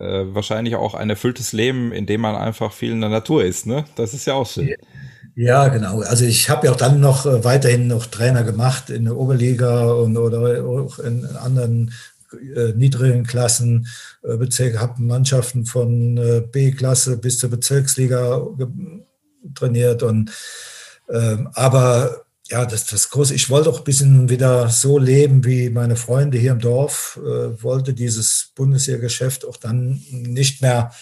[0.00, 3.66] äh, wahrscheinlich auch ein erfülltes Leben, in dem man einfach viel in der Natur ist,
[3.66, 3.84] ne?
[3.96, 4.74] Das ist ja auch schön.
[5.36, 6.00] Ja, genau.
[6.00, 9.90] Also ich habe ja auch dann noch äh, weiterhin noch Trainer gemacht in der Oberliga
[9.92, 11.92] und oder auch in anderen
[12.32, 13.86] äh, niedrigen Klassen,
[14.22, 16.16] äh, Bezirke, habe Mannschaften von
[16.50, 18.46] B-Klasse bis zur Bezirksliga
[19.54, 20.30] trainiert und
[21.08, 25.70] äh, aber ja, das, das große, ich wollte auch ein bisschen wieder so leben wie
[25.70, 30.92] meine Freunde hier im Dorf, äh, wollte dieses Bundeswehrgeschäft auch dann nicht mehr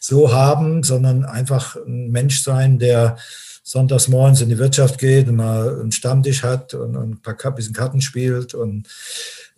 [0.00, 3.18] so haben, sondern einfach ein Mensch sein, der
[3.62, 7.36] sonntags morgens in die Wirtschaft geht und mal einen Stammtisch hat und, und ein paar
[7.52, 8.54] bisschen Karten spielt.
[8.54, 8.88] Und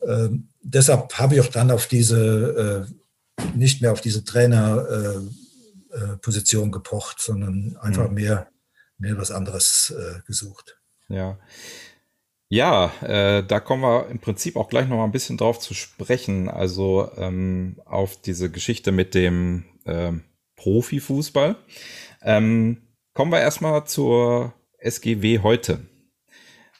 [0.01, 0.28] äh,
[0.62, 2.92] deshalb habe ich auch dann auf diese, äh,
[3.55, 8.14] nicht mehr auf diese Trainerposition äh, äh gepocht, sondern einfach mhm.
[8.14, 8.49] mehr,
[8.99, 10.78] mehr was anderes äh, gesucht.
[11.09, 11.38] Ja.
[12.50, 15.74] Ja, äh, da kommen wir im Prinzip auch gleich noch mal ein bisschen drauf zu
[15.74, 16.48] sprechen.
[16.48, 20.24] Also ähm, auf diese Geschichte mit dem ähm,
[20.56, 21.56] Profifußball.
[22.22, 22.78] Ähm,
[23.12, 25.80] kommen wir erstmal zur SGW heute.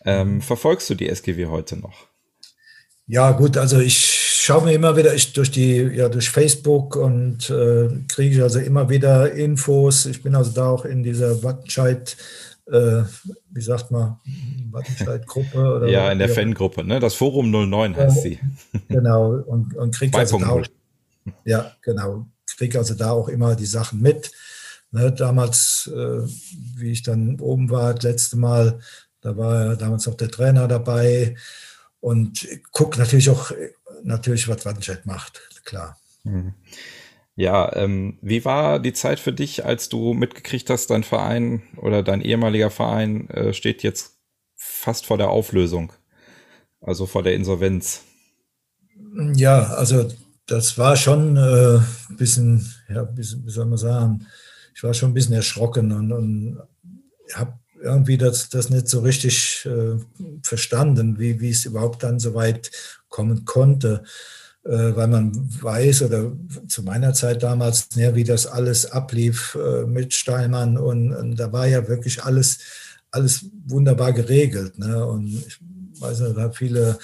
[0.05, 0.41] Ähm, mhm.
[0.41, 2.07] verfolgst du die SGW heute noch?
[3.07, 7.51] Ja, gut, also ich schaue mir immer wieder ich, durch die, ja, durch Facebook und
[7.51, 10.07] äh, kriege also immer wieder Infos.
[10.07, 12.17] Ich bin also da auch in dieser Wattenscheid
[12.71, 13.03] äh,
[13.51, 14.19] wie sagt man,
[14.71, 15.89] Wattenscheid-Gruppe.
[15.91, 17.01] ja, in der Fangruppe, ne?
[17.01, 18.39] Das Forum 09 heißt sie.
[18.89, 20.67] Genau, und, und kriegt also da auch,
[21.45, 24.31] ja, genau, kriegt also da auch immer die Sachen mit.
[24.91, 26.23] Ne, damals, äh,
[26.77, 28.79] wie ich dann oben war, das letzte Mal,
[29.21, 31.37] da war ja damals auch der Trainer dabei
[32.01, 33.53] und guckt natürlich auch,
[34.03, 35.99] natürlich, was Wattenscheid macht, klar.
[36.25, 36.55] Mhm.
[37.39, 42.03] Ja, ähm, wie war die Zeit für dich, als du mitgekriegt hast, dein Verein oder
[42.03, 44.19] dein ehemaliger Verein äh, steht jetzt
[44.57, 45.93] fast vor der Auflösung,
[46.81, 48.03] also vor der Insolvenz?
[49.35, 50.11] Ja, also
[50.47, 54.27] das war schon äh, ein bisschen, ja, bisschen, wie soll man sagen,
[54.75, 56.61] ich war schon ein bisschen erschrocken und, und
[57.35, 59.97] habe irgendwie das, das nicht so richtig äh,
[60.43, 62.73] verstanden, wie, wie es überhaupt dann so weit
[63.09, 64.03] kommen konnte.
[64.69, 66.31] Äh, weil man weiß oder
[66.67, 71.51] zu meiner Zeit damals, ja, wie das alles ablief äh, mit Steinmann und, und, da
[71.55, 72.59] war ja wirklich alles,
[73.11, 74.79] alles wunderbar geregelt.
[74.79, 75.07] Ne?
[75.07, 75.59] Und ich
[76.01, 76.99] weiß nicht, da viele,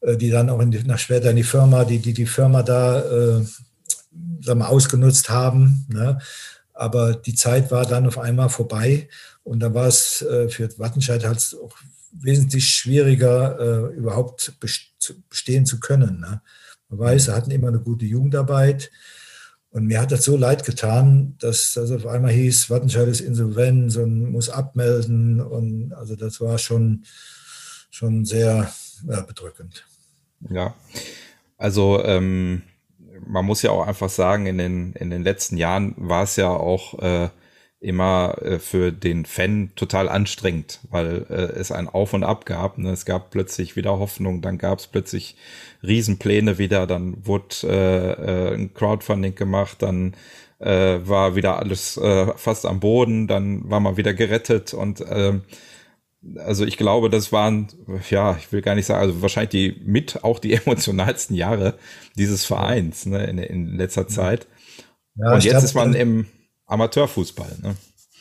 [0.00, 2.62] äh, die dann auch in die, nach später in die Firma, die die, die Firma
[2.62, 3.44] da äh,
[4.40, 5.84] sagen ausgenutzt haben.
[5.90, 6.18] Ne?
[6.72, 9.06] Aber die Zeit war dann auf einmal vorbei
[9.44, 11.76] und da war es äh, für Wattenscheid halt auch
[12.10, 16.20] wesentlich schwieriger, äh, überhaupt bestehen zu können.
[16.20, 16.40] Ne?
[16.88, 18.90] Man weiß, sie hatten immer eine gute Jugendarbeit.
[19.70, 23.94] Und mir hat das so leid getan, dass das auf einmal hieß, Wattenscheid ist insolvent
[23.96, 25.40] und muss abmelden.
[25.40, 27.04] Und also das war schon,
[27.90, 28.72] schon sehr
[29.06, 29.86] ja, bedrückend.
[30.48, 30.74] Ja,
[31.58, 32.62] also ähm,
[33.26, 36.48] man muss ja auch einfach sagen, in den, in den letzten Jahren war es ja
[36.48, 37.28] auch äh,
[37.80, 42.78] immer äh, für den Fan total anstrengend, weil äh, es ein Auf und Ab gab.
[42.78, 42.90] Ne?
[42.90, 45.36] Es gab plötzlich wieder Hoffnung, dann gab es plötzlich
[45.82, 50.14] Riesenpläne wieder, dann wurde äh, äh, ein Crowdfunding gemacht, dann
[50.58, 55.40] äh, war wieder alles äh, fast am Boden, dann war man wieder gerettet und äh,
[56.38, 57.68] also ich glaube, das waren,
[58.10, 61.74] ja, ich will gar nicht sagen, also wahrscheinlich die mit auch die emotionalsten Jahre
[62.16, 64.46] dieses Vereins ne, in, in letzter Zeit.
[65.14, 66.26] Ja, und jetzt glaub, ist man im
[66.66, 67.56] Amateurfußball.
[67.62, 67.76] Ne?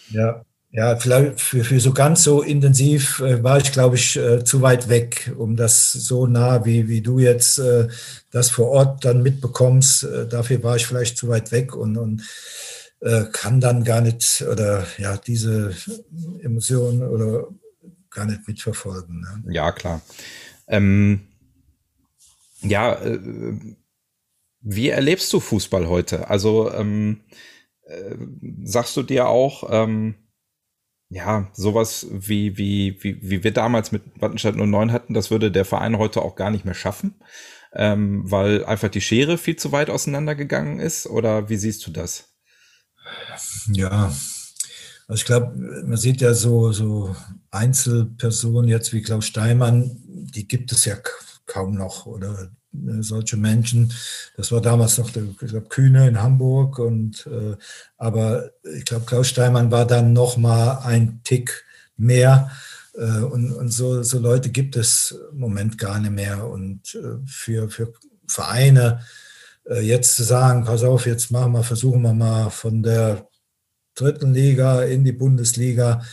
[0.10, 0.44] Ja,
[0.76, 4.62] ja, vielleicht für, für so ganz so intensiv äh, war ich, glaube ich, äh, zu
[4.62, 7.88] weit weg, um das so nah, wie, wie du jetzt äh,
[8.32, 10.04] das vor Ort dann mitbekommst.
[10.04, 12.24] Äh, dafür war ich vielleicht zu weit weg und, und
[13.00, 15.74] äh, kann dann gar nicht oder ja, diese
[16.42, 17.48] Emotionen oder
[18.10, 19.22] gar nicht mitverfolgen.
[19.22, 19.54] Ne?
[19.54, 20.02] Ja, klar.
[20.68, 21.22] Ähm,
[22.62, 23.20] ja, äh,
[24.60, 26.30] wie erlebst du Fußball heute?
[26.30, 27.22] Also ähm,
[27.86, 28.16] äh,
[28.64, 30.16] sagst du dir auch, ähm,
[31.10, 35.66] ja, sowas wie, wie, wie, wie wir damals mit Wattenscheid 09 hatten, das würde der
[35.66, 37.16] Verein heute auch gar nicht mehr schaffen,
[37.74, 41.08] ähm, weil einfach die Schere viel zu weit auseinandergegangen ist?
[41.08, 42.36] Oder wie siehst du das?
[43.72, 44.12] Ja,
[45.08, 47.16] also ich glaube, man sieht ja so, so
[47.52, 50.96] Einzelpersonen jetzt wie Klaus Steinmann, die gibt es ja
[51.46, 53.94] kaum noch oder äh, solche Menschen.
[54.38, 56.80] Das war damals noch der glaub, Kühne in Hamburg.
[56.80, 57.56] Und, äh,
[57.98, 61.64] aber ich glaube, Klaus Steinmann war dann noch mal ein Tick
[61.98, 62.52] mehr.
[62.94, 66.48] Äh, und und so, so Leute gibt es im Moment gar nicht mehr.
[66.48, 67.94] Und äh, für, für
[68.28, 69.02] Vereine
[69.70, 73.28] äh, jetzt zu sagen, pass auf, jetzt machen wir, versuchen wir mal von der
[73.96, 76.04] dritten Liga in die Bundesliga.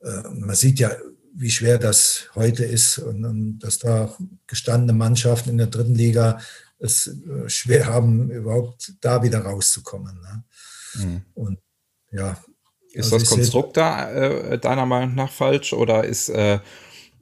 [0.00, 0.90] Äh, man sieht ja
[1.34, 4.14] wie schwer das heute ist und, und, dass da
[4.46, 6.40] gestandene Mannschaften in der dritten Liga
[6.78, 10.20] es äh, schwer haben, überhaupt da wieder rauszukommen.
[10.20, 10.44] Ne?
[10.94, 11.22] Mhm.
[11.34, 11.58] Und
[12.10, 12.36] ja.
[12.92, 16.58] Ist also das Konstrukt da äh, deiner Meinung nach falsch oder ist äh,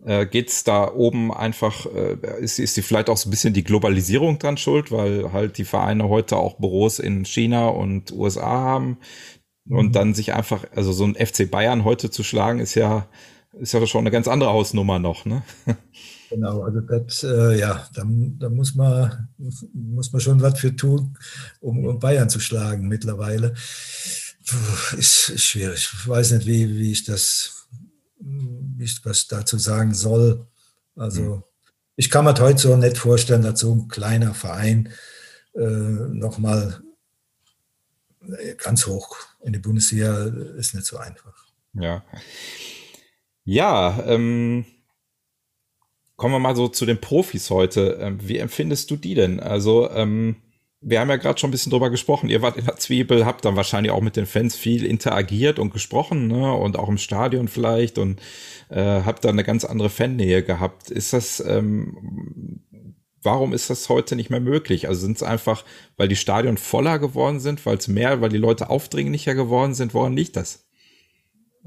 [0.05, 3.53] äh, geht es da oben einfach, äh, ist, ist die vielleicht auch so ein bisschen
[3.53, 8.47] die Globalisierung dran schuld, weil halt die Vereine heute auch Büros in China und USA
[8.47, 8.99] haben
[9.69, 9.93] und mhm.
[9.93, 13.09] dann sich einfach, also so ein FC Bayern heute zu schlagen, ist ja
[13.53, 15.42] ist ja schon eine ganz andere Hausnummer noch, ne?
[16.30, 19.28] Genau, also das, äh, ja, da, da muss, man,
[19.72, 21.16] muss man schon was für tun,
[21.61, 23.55] um, um Bayern zu schlagen mittlerweile.
[24.99, 25.88] ist, ist schwierig.
[25.90, 27.66] Ich weiß nicht, wie, wie ich das,
[28.18, 30.46] wie ich was dazu sagen soll.
[30.96, 31.42] Also, mhm.
[31.96, 34.90] ich kann mir heute so nicht vorstellen, dass so ein kleiner Verein
[35.55, 36.82] äh, nochmal
[38.59, 40.24] ganz hoch in die Bundesliga
[40.59, 41.46] ist nicht so einfach.
[41.72, 42.05] Ja.
[43.51, 44.66] Ja, ähm,
[46.16, 47.99] kommen wir mal so zu den Profis heute.
[47.99, 49.40] Ähm, wie empfindest du die denn?
[49.40, 50.36] Also, ähm,
[50.82, 52.28] wir haben ja gerade schon ein bisschen drüber gesprochen.
[52.28, 55.72] Ihr wart in der Zwiebel, habt dann wahrscheinlich auch mit den Fans viel interagiert und
[55.72, 56.53] gesprochen, ne?
[56.53, 58.20] Und auch im Stadion vielleicht und
[58.68, 60.90] äh, habt da eine ganz andere Fannähe gehabt.
[60.90, 62.61] Ist das, ähm,
[63.22, 64.88] warum ist das heute nicht mehr möglich?
[64.88, 65.64] Also sind es einfach,
[65.96, 69.94] weil die Stadion voller geworden sind, weil es mehr, weil die Leute aufdringlicher geworden sind?
[69.94, 70.68] Woran liegt das?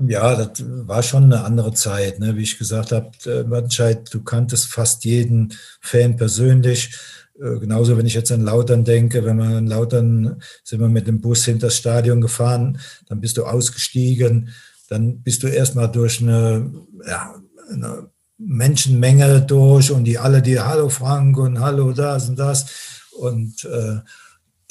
[0.08, 2.20] Ja, das war schon eine andere Zeit.
[2.20, 2.36] Ne?
[2.36, 3.12] Wie ich gesagt habe,
[3.50, 6.96] Wattenscheid, du kanntest fast jeden Fan persönlich.
[7.40, 11.08] Äh, genauso, wenn ich jetzt an Lautern denke, wenn wir in Lautern sind wir mit
[11.08, 14.50] dem Bus hinter das Stadion gefahren, dann bist du ausgestiegen,
[14.90, 16.72] dann bist du erstmal durch eine,
[17.08, 17.36] ja,
[17.72, 22.66] eine Menschenmenge durch und die alle, die Hallo Frank und Hallo das und das.
[23.12, 24.00] Und äh,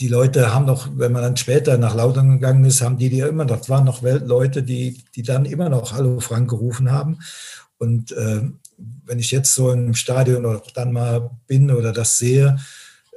[0.01, 3.21] die Leute haben noch, wenn man dann später nach Lautern gegangen ist, haben die die
[3.21, 7.19] immer noch, waren noch Leute, die, die dann immer noch Hallo Frank gerufen haben.
[7.77, 8.43] Und äh,
[9.05, 12.59] wenn ich jetzt so im Stadion oder dann mal bin oder das sehe,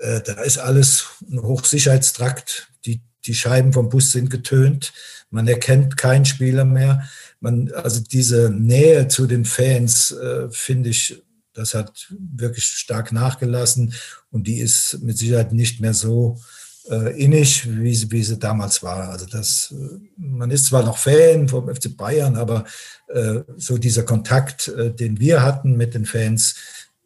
[0.01, 2.67] äh, da ist alles ein Hochsicherheitstrakt.
[2.85, 4.91] Die, die Scheiben vom Bus sind getönt.
[5.29, 7.07] Man erkennt keinen Spieler mehr.
[7.39, 11.21] Man, also diese Nähe zu den Fans, äh, finde ich,
[11.53, 13.93] das hat wirklich stark nachgelassen
[14.31, 16.41] und die ist mit Sicherheit nicht mehr so
[16.89, 19.09] äh, innig, wie sie, wie sie damals war.
[19.09, 22.65] Also das, äh, man ist zwar noch Fan vom FC Bayern, aber
[23.07, 26.55] äh, so dieser Kontakt, äh, den wir hatten mit den Fans,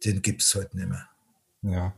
[0.04, 1.08] den gibt es heute nicht mehr.
[1.62, 1.94] Ja,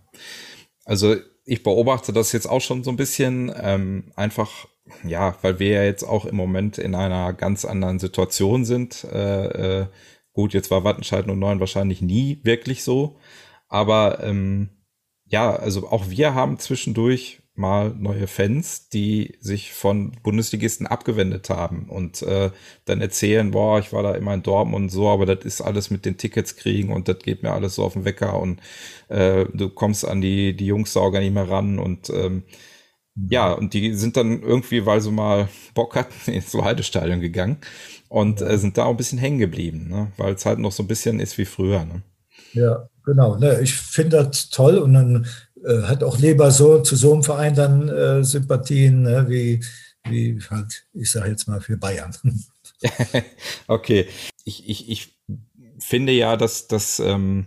[0.85, 4.67] also ich beobachte das jetzt auch schon so ein bisschen ähm, einfach,
[5.05, 9.05] ja, weil wir ja jetzt auch im Moment in einer ganz anderen Situation sind.
[9.05, 9.87] Äh, äh,
[10.33, 13.19] gut, jetzt war Wattenscheid 09 wahrscheinlich nie wirklich so,
[13.69, 14.71] aber ähm,
[15.27, 21.89] ja, also auch wir haben zwischendurch mal neue Fans, die sich von Bundesligisten abgewendet haben
[21.89, 22.51] und äh,
[22.87, 25.91] dann erzählen, boah, ich war da immer in Dortmund und so, aber das ist alles
[25.91, 28.61] mit den Tickets kriegen und das geht mir alles so auf den Wecker und
[29.09, 32.45] äh, du kommst an die, die Jungssauger nicht mehr ran und ähm,
[33.29, 37.59] ja, und die sind dann irgendwie, weil sie mal Bock hatten, ins Heidestadion gegangen
[38.09, 40.13] und äh, sind da auch ein bisschen hängen geblieben, ne?
[40.17, 41.85] weil es halt noch so ein bisschen ist wie früher.
[41.85, 42.03] Ne?
[42.53, 43.37] Ja, genau.
[43.37, 45.27] Ne, ich finde das toll und dann
[45.83, 49.61] hat auch lieber so zu so einem Verein dann äh, Sympathien ne, wie,
[50.09, 52.15] wie halt, ich sage jetzt mal, für Bayern.
[53.67, 54.07] okay.
[54.45, 55.19] Ich, ich, ich
[55.79, 57.47] finde ja, dass, dass ähm,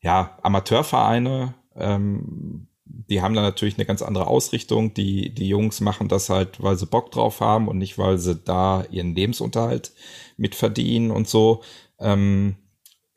[0.00, 4.94] ja, Amateurvereine, ähm, die haben da natürlich eine ganz andere Ausrichtung.
[4.94, 8.36] Die, die Jungs machen das halt, weil sie Bock drauf haben und nicht, weil sie
[8.36, 9.92] da ihren Lebensunterhalt
[10.36, 11.62] mitverdienen und so.
[11.98, 12.56] Ähm,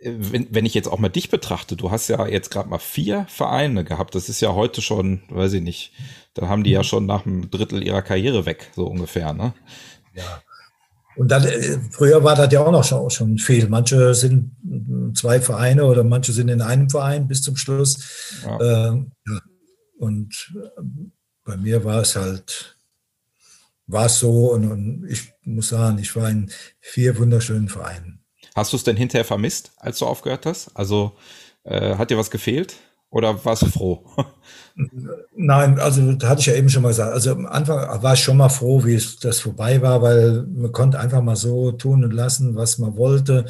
[0.05, 3.25] wenn, wenn ich jetzt auch mal dich betrachte, du hast ja jetzt gerade mal vier
[3.27, 4.15] Vereine gehabt.
[4.15, 5.91] Das ist ja heute schon, weiß ich nicht,
[6.33, 6.85] da haben die ja mhm.
[6.85, 9.53] schon nach einem Drittel ihrer Karriere weg, so ungefähr, ne?
[10.13, 10.41] Ja.
[11.15, 13.67] Und dann, äh, früher war das ja auch noch schon, schon viel.
[13.69, 14.51] Manche sind
[15.13, 18.41] zwei Vereine oder manche sind in einem Verein bis zum Schluss.
[18.43, 18.89] Ja.
[18.89, 19.39] Ähm, ja.
[19.97, 20.81] Und äh,
[21.45, 22.77] bei mir war es halt,
[23.87, 26.51] war es so und, und ich muss sagen, ich war in
[26.81, 28.24] vier wunderschönen Vereinen.
[28.55, 30.71] Hast du es denn hinterher vermisst, als du aufgehört hast?
[30.75, 31.11] Also
[31.65, 32.75] äh, hat dir was gefehlt
[33.09, 34.05] oder warst du froh?
[35.35, 37.13] Nein, also da hatte ich ja eben schon mal gesagt.
[37.13, 40.71] Also am Anfang war ich schon mal froh, wie es das vorbei war, weil man
[40.71, 43.45] konnte einfach mal so tun und lassen, was man wollte.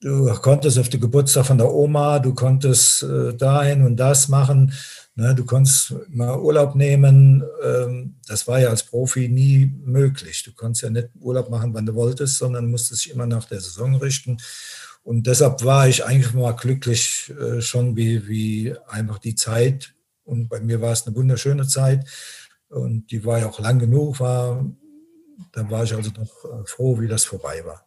[0.00, 4.72] Du konntest auf den Geburtstag von der Oma, du konntest äh, dahin und das machen.
[5.18, 7.42] Ne, du konntest mal Urlaub nehmen.
[7.64, 10.42] Ähm, das war ja als Profi nie möglich.
[10.42, 13.62] Du konntest ja nicht Urlaub machen, wann du wolltest, sondern musstest dich immer nach der
[13.62, 14.36] Saison richten.
[15.04, 19.94] Und deshalb war ich eigentlich mal glücklich äh, schon, wie, wie einfach die Zeit.
[20.24, 22.06] Und bei mir war es eine wunderschöne Zeit.
[22.68, 24.20] Und die war ja auch lang genug.
[24.20, 24.66] War,
[25.52, 27.86] dann war ich also noch äh, froh, wie das vorbei war.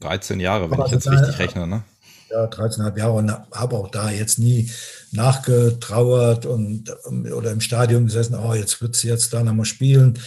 [0.00, 1.84] 13 hm, Jahre, wenn Aber ich jetzt richtig rechne, ne?
[2.30, 4.70] ja, 13,5 Jahre und habe auch da jetzt nie
[5.12, 6.94] nachgetrauert und
[7.32, 10.18] oder im Stadion gesessen, oh, jetzt wird sie jetzt da nochmal spielen.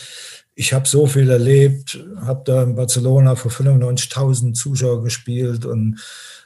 [0.56, 6.00] Ich habe so viel erlebt, habe da in Barcelona vor 95.000 Zuschauer gespielt und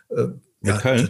[0.09, 0.27] äh,
[0.61, 1.09] mit ja, Köln.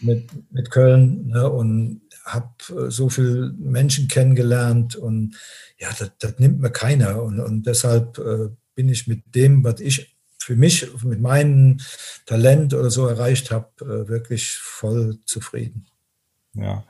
[0.00, 5.36] Mit, mit Köln ne, und habe äh, so viele Menschen kennengelernt und
[5.78, 9.80] ja, das, das nimmt mir keiner und, und deshalb äh, bin ich mit dem, was
[9.80, 10.16] ich
[10.48, 11.78] für mich mit meinem
[12.24, 15.87] Talent oder so erreicht habe, äh, wirklich voll zufrieden.
[16.58, 16.84] Ja.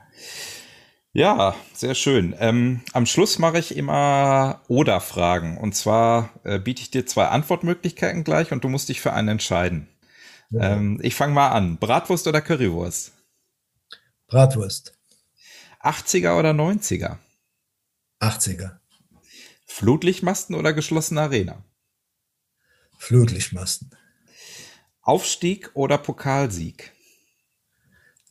[1.11, 2.35] Ja, sehr schön.
[2.37, 5.57] Ähm, am Schluss mache ich immer Oder-Fragen.
[5.57, 9.29] Und zwar äh, biete ich dir zwei Antwortmöglichkeiten gleich und du musst dich für einen
[9.29, 9.87] entscheiden.
[10.51, 10.73] Ja.
[10.73, 11.77] Ähm, ich fange mal an.
[11.77, 13.13] Bratwurst oder Currywurst?
[14.27, 14.93] Bratwurst.
[15.81, 17.17] 80er oder 90er?
[18.19, 18.77] 80er.
[19.65, 21.63] Flutlichtmasten oder geschlossene Arena?
[22.97, 23.91] Flutlichtmasten.
[25.01, 26.91] Aufstieg oder Pokalsieg?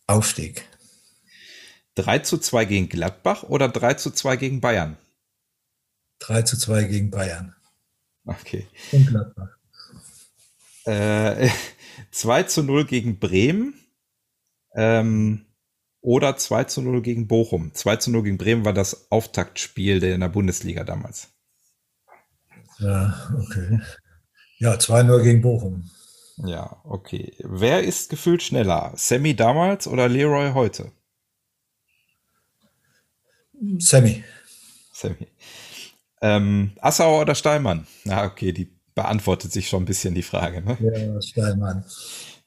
[0.06, 0.64] Aufstieg.
[1.98, 4.96] 3 zu 2 gegen Gladbach oder 3 zu 2 gegen Bayern?
[6.20, 7.54] 3 zu 2 gegen Bayern.
[8.24, 8.68] Okay.
[8.92, 9.48] Und Gladbach.
[10.84, 11.48] Äh,
[12.12, 13.74] 2 zu 0 gegen Bremen
[14.74, 15.46] ähm,
[16.00, 17.74] oder 2 zu 0 gegen Bochum.
[17.74, 21.28] 2 zu 0 gegen Bremen war das Auftaktspiel in der Bundesliga damals.
[22.78, 23.80] Ja, okay.
[24.58, 25.90] Ja, 2-0 gegen Bochum.
[26.36, 27.34] Ja, okay.
[27.40, 28.92] Wer ist gefühlt schneller?
[28.94, 30.92] Sammy damals oder Leroy heute?
[33.78, 34.24] Sammy.
[34.92, 35.28] Sammy.
[36.20, 37.86] Ähm, Assauer oder Steinmann?
[38.04, 40.62] Na, okay, die beantwortet sich schon ein bisschen die Frage.
[40.62, 40.76] Ne?
[40.80, 41.84] Ja, Steinmann.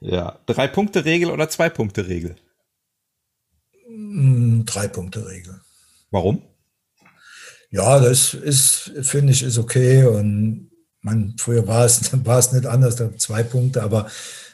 [0.01, 2.35] Ja, Drei-Punkte-Regel oder Zwei-Punkte-Regel?
[3.85, 5.61] Hm, Drei-Punkte-Regel.
[6.09, 6.41] Warum?
[7.69, 10.03] Ja, das ist, finde ich, ist okay.
[10.03, 14.09] Und man, früher war es, war es nicht anders, zwei Punkte, aber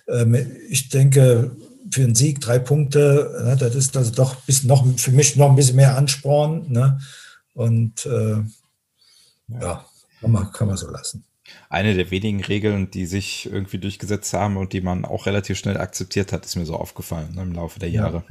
[0.07, 0.35] ähm,
[0.69, 1.55] ich denke,
[1.91, 5.49] für einen Sieg drei Punkte, ne, das ist also doch bis noch für mich noch
[5.49, 6.71] ein bisschen mehr Ansporn.
[6.71, 6.99] Ne?
[7.53, 8.37] Und äh,
[9.59, 9.85] ja,
[10.21, 11.23] kann man, kann man so lassen.
[11.69, 15.77] Eine der wenigen Regeln, die sich irgendwie durchgesetzt haben und die man auch relativ schnell
[15.77, 18.23] akzeptiert hat, ist mir so aufgefallen ne, im Laufe der Jahre.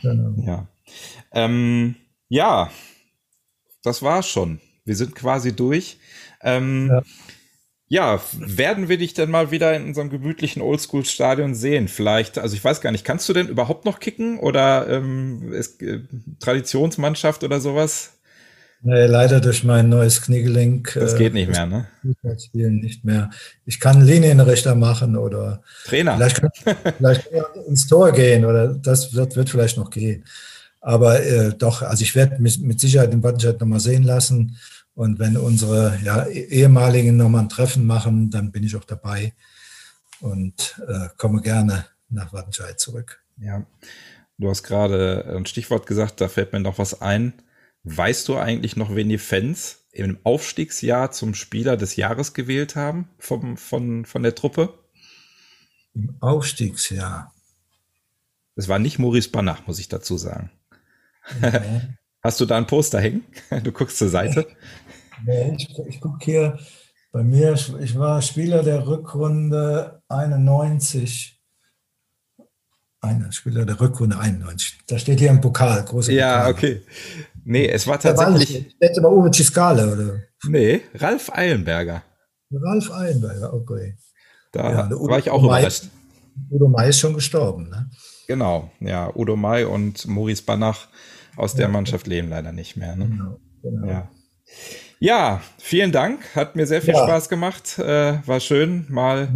[0.00, 0.42] Ja, genau.
[0.42, 0.66] ja.
[1.32, 1.94] Ähm,
[2.28, 2.70] ja,
[3.82, 4.60] das war's schon.
[4.84, 5.98] Wir sind quasi durch.
[6.40, 7.02] Ähm, ja.
[7.88, 11.88] Ja, werden wir dich denn mal wieder in unserem gemütlichen Oldschool-Stadion sehen?
[11.88, 15.82] Vielleicht, also ich weiß gar nicht, kannst du denn überhaupt noch kicken oder ähm, ist,
[15.82, 16.00] äh,
[16.38, 18.18] Traditionsmannschaft oder sowas?
[18.82, 20.92] Nee, leider durch mein neues Kniegelenk.
[20.94, 21.86] Das geht nicht äh, mehr, ne?
[22.38, 23.30] Spielen nicht mehr.
[23.64, 26.14] Ich kann Linienrichter machen oder Trainer.
[26.14, 26.50] Vielleicht kann,
[26.96, 30.24] vielleicht kann ich ins Tor gehen oder das wird, wird vielleicht noch gehen.
[30.80, 34.56] Aber äh, doch, also ich werde mich mit Sicherheit den Wattenscheid nochmal sehen lassen.
[34.98, 39.32] Und wenn unsere ja, ehemaligen nochmal ein Treffen machen, dann bin ich auch dabei
[40.18, 43.22] und äh, komme gerne nach Wattenscheid zurück.
[43.36, 43.64] Ja,
[44.38, 47.32] du hast gerade ein Stichwort gesagt, da fällt mir noch was ein.
[47.84, 53.08] Weißt du eigentlich noch, wen die Fans im Aufstiegsjahr zum Spieler des Jahres gewählt haben
[53.20, 54.80] vom, von, von der Truppe?
[55.94, 57.32] Im Aufstiegsjahr.
[58.56, 60.50] Es war nicht Maurice Banach, muss ich dazu sagen.
[61.40, 61.82] Okay.
[62.22, 63.24] Hast du da ein Poster hängen?
[63.64, 64.46] Du guckst zur Seite.
[65.24, 66.58] Nee, ich, ich gucke hier
[67.12, 71.40] bei mir, ich war Spieler der Rückrunde 91.
[73.00, 74.80] Einer Spieler der Rückrunde 91.
[74.88, 76.52] Da steht hier im Pokal, große Ja, Pokal.
[76.52, 76.82] okay.
[77.44, 78.76] Nee, es war tatsächlich.
[78.80, 80.20] Jetzt aber Uwe Ciscale, oder?
[80.48, 82.02] Nee, Ralf Eilenberger.
[82.50, 83.96] Ralf Eilenberger, okay.
[84.52, 85.84] Da ja, war ich auch Udo überrascht.
[86.50, 87.88] Udo May ist schon gestorben, ne?
[88.26, 89.14] Genau, ja.
[89.14, 90.88] Udo May und Maurice Banach
[91.38, 92.96] aus der Mannschaft leben leider nicht mehr.
[92.96, 93.06] Ne?
[93.06, 93.86] Genau, genau.
[93.86, 94.08] Ja.
[95.00, 96.34] Ja, vielen Dank.
[96.34, 97.04] Hat mir sehr viel ja.
[97.04, 97.78] Spaß gemacht.
[97.78, 99.28] Äh, war schön, mal,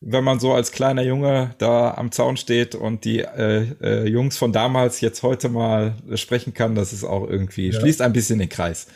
[0.00, 4.36] wenn man so als kleiner Junge da am Zaun steht und die äh, äh, Jungs
[4.36, 6.76] von damals jetzt heute mal sprechen kann.
[6.76, 7.80] Das ist auch irgendwie, ja.
[7.80, 8.86] schließt ein bisschen den Kreis.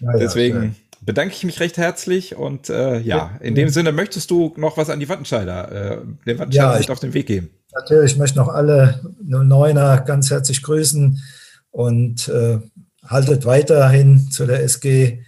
[0.00, 4.54] Ja, Deswegen bedanke ich mich recht herzlich und äh, ja, in dem Sinne möchtest du
[4.56, 7.50] noch was an die Wattenscheider, äh, den Wattenscheider ja, auf den Weg geben.
[7.74, 11.22] Natürlich, ich möchte noch alle 09er ganz herzlich grüßen
[11.70, 12.58] und äh,
[13.04, 15.22] haltet weiterhin zu der SG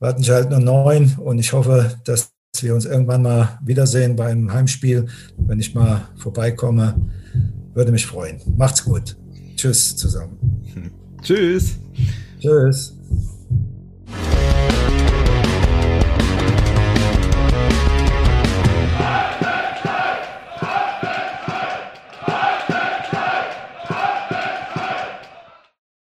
[0.00, 5.06] Wattenscheid 09 und ich hoffe, dass wir uns irgendwann mal wiedersehen beim Heimspiel.
[5.36, 7.10] Wenn ich mal vorbeikomme,
[7.74, 8.40] würde mich freuen.
[8.56, 9.16] Macht's gut.
[9.56, 10.38] Tschüss zusammen.
[11.22, 11.76] Tschüss.
[12.40, 12.97] Tschüss.